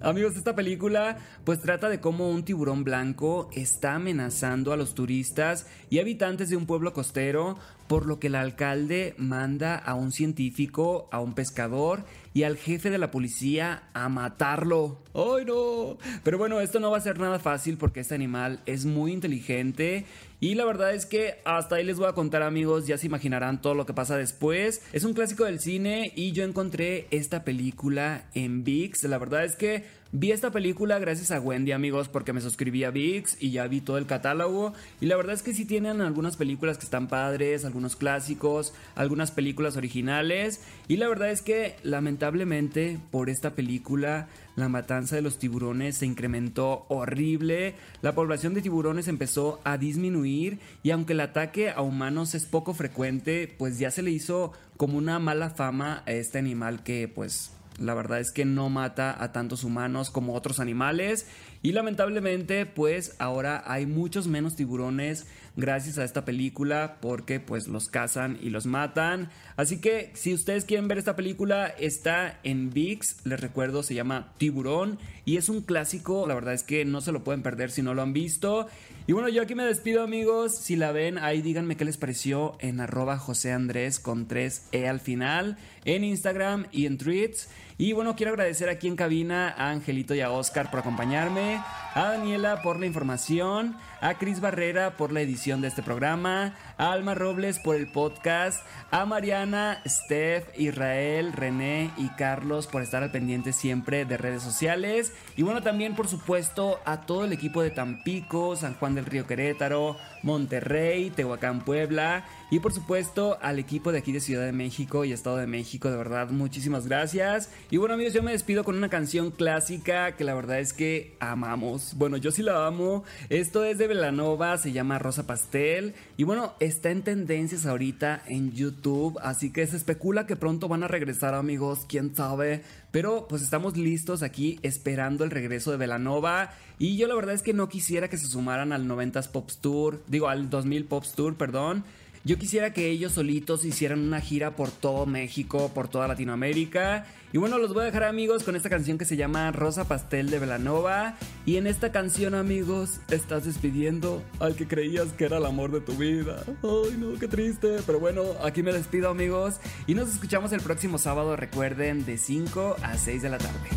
Amigos, 0.00 0.34
esta 0.36 0.56
película 0.56 1.18
pues 1.44 1.60
trata 1.60 1.88
de 1.88 2.00
cómo 2.00 2.28
un 2.28 2.44
tiburón 2.44 2.82
blanco 2.82 3.48
está 3.52 3.94
amenazando 3.94 4.72
a 4.72 4.76
los 4.76 4.94
turistas 4.94 5.68
y 5.90 6.00
habitantes 6.00 6.48
de 6.48 6.56
un 6.56 6.66
pueblo 6.66 6.92
costero, 6.92 7.56
por 7.86 8.06
lo 8.06 8.18
que 8.18 8.26
el 8.26 8.34
alcalde 8.34 9.14
manda 9.16 9.76
a 9.76 9.94
un 9.94 10.10
científico, 10.10 11.08
a 11.12 11.20
un 11.20 11.34
pescador 11.34 12.04
y 12.36 12.44
al 12.44 12.58
jefe 12.58 12.90
de 12.90 12.98
la 12.98 13.10
policía 13.10 13.84
a 13.94 14.10
matarlo. 14.10 15.00
¡Ay 15.14 15.46
no! 15.46 15.96
Pero 16.22 16.36
bueno, 16.36 16.60
esto 16.60 16.80
no 16.80 16.90
va 16.90 16.98
a 16.98 17.00
ser 17.00 17.18
nada 17.18 17.38
fácil 17.38 17.78
porque 17.78 18.00
este 18.00 18.14
animal 18.14 18.60
es 18.66 18.84
muy 18.84 19.14
inteligente 19.14 20.04
y 20.38 20.54
la 20.54 20.66
verdad 20.66 20.94
es 20.94 21.06
que 21.06 21.36
hasta 21.46 21.76
ahí 21.76 21.84
les 21.84 21.96
voy 21.96 22.08
a 22.08 22.12
contar 22.12 22.42
amigos, 22.42 22.86
ya 22.86 22.98
se 22.98 23.06
imaginarán 23.06 23.62
todo 23.62 23.72
lo 23.72 23.86
que 23.86 23.94
pasa 23.94 24.18
después. 24.18 24.82
Es 24.92 25.04
un 25.04 25.14
clásico 25.14 25.46
del 25.46 25.60
cine 25.60 26.12
y 26.14 26.32
yo 26.32 26.44
encontré 26.44 27.06
esta 27.10 27.42
película 27.42 28.26
en 28.34 28.64
VIX. 28.64 29.04
La 29.04 29.16
verdad 29.16 29.42
es 29.46 29.56
que 29.56 29.84
Vi 30.12 30.30
esta 30.30 30.52
película 30.52 31.00
gracias 31.00 31.32
a 31.32 31.40
Wendy, 31.40 31.72
amigos, 31.72 32.08
porque 32.08 32.32
me 32.32 32.40
suscribí 32.40 32.84
a 32.84 32.92
VIX 32.92 33.42
y 33.42 33.50
ya 33.50 33.66
vi 33.66 33.80
todo 33.80 33.98
el 33.98 34.06
catálogo. 34.06 34.72
Y 35.00 35.06
la 35.06 35.16
verdad 35.16 35.34
es 35.34 35.42
que 35.42 35.52
sí 35.52 35.64
tienen 35.64 36.00
algunas 36.00 36.36
películas 36.36 36.78
que 36.78 36.84
están 36.84 37.08
padres, 37.08 37.64
algunos 37.64 37.96
clásicos, 37.96 38.72
algunas 38.94 39.32
películas 39.32 39.76
originales. 39.76 40.60
Y 40.86 40.98
la 40.98 41.08
verdad 41.08 41.30
es 41.30 41.42
que 41.42 41.74
lamentablemente 41.82 43.00
por 43.10 43.28
esta 43.28 43.56
película 43.56 44.28
la 44.54 44.68
matanza 44.68 45.16
de 45.16 45.22
los 45.22 45.38
tiburones 45.38 45.98
se 45.98 46.06
incrementó 46.06 46.86
horrible, 46.88 47.74
la 48.00 48.14
población 48.14 48.54
de 48.54 48.62
tiburones 48.62 49.08
empezó 49.08 49.60
a 49.64 49.76
disminuir 49.76 50.60
y 50.82 50.92
aunque 50.92 51.12
el 51.12 51.20
ataque 51.20 51.70
a 51.70 51.82
humanos 51.82 52.34
es 52.34 52.46
poco 52.46 52.72
frecuente, 52.72 53.54
pues 53.58 53.78
ya 53.78 53.90
se 53.90 54.02
le 54.02 54.12
hizo 54.12 54.52
como 54.76 54.96
una 54.96 55.18
mala 55.18 55.50
fama 55.50 56.02
a 56.06 56.12
este 56.12 56.38
animal 56.38 56.82
que 56.82 57.06
pues 57.06 57.55
la 57.78 57.94
verdad 57.94 58.20
es 58.20 58.30
que 58.30 58.44
no 58.44 58.70
mata 58.70 59.22
a 59.22 59.32
tantos 59.32 59.64
humanos 59.64 60.10
como 60.10 60.34
otros 60.34 60.60
animales 60.60 61.26
y 61.62 61.72
lamentablemente 61.72 62.64
pues 62.64 63.16
ahora 63.18 63.62
hay 63.66 63.86
muchos 63.86 64.28
menos 64.28 64.56
tiburones 64.56 65.26
gracias 65.56 65.98
a 65.98 66.04
esta 66.04 66.24
película 66.24 66.98
porque 67.00 67.40
pues 67.40 67.66
los 67.66 67.88
cazan 67.88 68.38
y 68.42 68.50
los 68.50 68.66
matan. 68.66 69.30
Así 69.56 69.80
que 69.80 70.10
si 70.14 70.34
ustedes 70.34 70.64
quieren 70.64 70.88
ver 70.88 70.98
esta 70.98 71.16
película 71.16 71.66
está 71.66 72.38
en 72.44 72.70
VIX, 72.70 73.26
les 73.26 73.40
recuerdo 73.40 73.82
se 73.82 73.94
llama 73.94 74.32
Tiburón 74.38 74.98
y 75.24 75.38
es 75.38 75.48
un 75.48 75.62
clásico, 75.62 76.26
la 76.26 76.34
verdad 76.34 76.54
es 76.54 76.62
que 76.62 76.84
no 76.84 77.00
se 77.00 77.12
lo 77.12 77.24
pueden 77.24 77.42
perder 77.42 77.70
si 77.70 77.82
no 77.82 77.94
lo 77.94 78.02
han 78.02 78.12
visto. 78.12 78.68
Y 79.06 79.12
bueno, 79.12 79.28
yo 79.28 79.42
aquí 79.42 79.54
me 79.54 79.64
despido 79.64 80.02
amigos, 80.02 80.56
si 80.56 80.76
la 80.76 80.92
ven 80.92 81.18
ahí 81.18 81.40
díganme 81.40 81.76
qué 81.76 81.84
les 81.84 81.96
pareció 81.96 82.56
en 82.60 82.80
arroba 82.80 83.18
José 83.18 83.52
Andrés 83.52 83.98
con 83.98 84.28
3E 84.28 84.88
al 84.88 85.00
final, 85.00 85.56
en 85.84 86.04
Instagram 86.04 86.66
y 86.72 86.86
en 86.86 86.98
tweets. 86.98 87.48
Y 87.78 87.92
bueno, 87.92 88.16
quiero 88.16 88.32
agradecer 88.32 88.70
aquí 88.70 88.88
en 88.88 88.96
cabina 88.96 89.54
a 89.56 89.70
Angelito 89.70 90.14
y 90.14 90.22
a 90.22 90.30
Oscar 90.30 90.70
por 90.70 90.80
acompañarme, 90.80 91.60
a 91.94 92.04
Daniela 92.04 92.62
por 92.62 92.80
la 92.80 92.86
información, 92.86 93.76
a 94.00 94.14
Cris 94.18 94.40
Barrera 94.40 94.96
por 94.96 95.12
la 95.12 95.20
edición 95.20 95.60
de 95.60 95.68
este 95.68 95.82
programa, 95.82 96.54
a 96.78 96.92
Alma 96.92 97.14
Robles 97.14 97.58
por 97.58 97.76
el 97.76 97.86
podcast, 97.86 98.64
a 98.90 99.06
Mariana, 99.06 99.82
Steph, 99.86 100.48
Israel, 100.58 101.32
René 101.32 101.90
y 101.96 102.08
Carlos 102.10 102.66
por 102.66 102.82
estar 102.82 103.02
al 103.02 103.10
pendiente 103.10 103.52
siempre 103.52 104.04
de 104.04 104.16
redes 104.16 104.42
sociales. 104.42 105.12
Y 105.36 105.42
bueno, 105.42 105.62
también 105.62 105.94
por 105.94 106.08
supuesto 106.08 106.80
a 106.84 107.02
todo 107.02 107.24
el 107.24 107.32
equipo 107.32 107.62
de 107.62 107.70
Tampico, 107.70 108.56
San 108.56 108.74
Juan 108.74 108.94
del 108.94 109.06
Río 109.06 109.26
Querétaro, 109.26 109.96
Monterrey, 110.22 111.10
Tehuacán, 111.10 111.64
Puebla 111.64 112.24
y 112.50 112.60
por 112.60 112.72
supuesto 112.72 113.38
al 113.40 113.58
equipo 113.58 113.92
de 113.92 113.98
aquí 113.98 114.12
de 114.12 114.20
Ciudad 114.20 114.44
de 114.44 114.52
México 114.52 115.04
y 115.04 115.12
Estado 115.12 115.36
de 115.36 115.46
México, 115.46 115.90
de 115.90 115.96
verdad, 115.96 116.30
muchísimas 116.30 116.86
gracias. 116.86 117.50
Y 117.70 117.76
bueno 117.76 117.94
amigos, 117.94 118.12
yo 118.12 118.22
me 118.22 118.32
despido 118.32 118.64
con 118.64 118.76
una 118.76 118.88
canción 118.88 119.30
clásica 119.30 120.16
que 120.16 120.24
la 120.24 120.34
verdad 120.34 120.60
es 120.60 120.72
que 120.72 121.16
amamos. 121.20 121.94
Bueno, 121.96 122.16
yo 122.16 122.30
sí 122.30 122.42
la 122.42 122.66
amo. 122.66 123.04
Esto 123.28 123.64
es 123.64 123.78
de 123.78 123.86
Velanova, 123.96 124.58
se 124.58 124.72
llama 124.72 124.98
Rosa 124.98 125.26
Pastel. 125.26 125.94
Y 126.16 126.24
bueno, 126.24 126.54
está 126.60 126.90
en 126.90 127.02
tendencias 127.02 127.66
ahorita 127.66 128.22
en 128.26 128.52
YouTube, 128.52 129.18
así 129.22 129.52
que 129.52 129.66
se 129.66 129.76
especula 129.76 130.26
que 130.26 130.36
pronto 130.36 130.68
van 130.68 130.82
a 130.82 130.88
regresar 130.88 131.34
amigos, 131.34 131.86
quién 131.88 132.14
sabe. 132.14 132.62
Pero 132.90 133.26
pues 133.28 133.42
estamos 133.42 133.76
listos 133.76 134.22
aquí 134.22 134.58
esperando 134.62 135.24
el 135.24 135.30
regreso 135.30 135.70
de 135.70 135.76
Velanova. 135.76 136.52
Y 136.78 136.96
yo 136.96 137.08
la 137.08 137.14
verdad 137.14 137.34
es 137.34 137.42
que 137.42 137.54
no 137.54 137.68
quisiera 137.68 138.08
que 138.08 138.18
se 138.18 138.28
sumaran 138.28 138.72
al 138.72 138.86
90s 138.86 139.28
Pops 139.30 139.58
Tour, 139.58 140.02
digo 140.06 140.28
al 140.28 140.50
2000 140.50 140.84
Pops 140.84 141.12
Tour, 141.12 141.36
perdón. 141.36 141.84
Yo 142.26 142.38
quisiera 142.38 142.72
que 142.72 142.90
ellos 142.90 143.12
solitos 143.12 143.64
hicieran 143.64 144.00
una 144.00 144.20
gira 144.20 144.56
por 144.56 144.72
todo 144.72 145.06
México, 145.06 145.70
por 145.72 145.86
toda 145.86 146.08
Latinoamérica. 146.08 147.06
Y 147.32 147.38
bueno, 147.38 147.56
los 147.56 147.72
voy 147.72 147.82
a 147.82 147.84
dejar 147.84 148.02
amigos 148.02 148.42
con 148.42 148.56
esta 148.56 148.68
canción 148.68 148.98
que 148.98 149.04
se 149.04 149.16
llama 149.16 149.52
Rosa 149.52 149.86
Pastel 149.86 150.28
de 150.28 150.40
Velanova. 150.40 151.14
Y 151.44 151.56
en 151.56 151.68
esta 151.68 151.92
canción, 151.92 152.34
amigos, 152.34 152.98
estás 153.10 153.44
despidiendo 153.44 154.24
al 154.40 154.56
que 154.56 154.66
creías 154.66 155.12
que 155.12 155.26
era 155.26 155.38
el 155.38 155.46
amor 155.46 155.70
de 155.70 155.80
tu 155.80 155.92
vida. 155.92 156.42
Ay, 156.64 156.96
no, 156.98 157.16
qué 157.16 157.28
triste. 157.28 157.76
Pero 157.86 158.00
bueno, 158.00 158.24
aquí 158.42 158.60
me 158.64 158.72
despido, 158.72 159.08
amigos. 159.08 159.60
Y 159.86 159.94
nos 159.94 160.08
escuchamos 160.08 160.50
el 160.50 160.62
próximo 160.62 160.98
sábado, 160.98 161.36
recuerden, 161.36 162.04
de 162.06 162.18
5 162.18 162.78
a 162.82 162.98
6 162.98 163.22
de 163.22 163.30
la 163.30 163.38
tarde. 163.38 163.68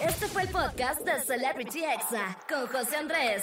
Este 0.00 0.28
fue 0.28 0.42
el 0.42 0.48
podcast 0.48 1.00
de 1.00 1.20
Celebrity 1.26 1.80
Exa 1.80 2.38
con 2.48 2.68
José 2.68 2.98
Andrés. 2.98 3.42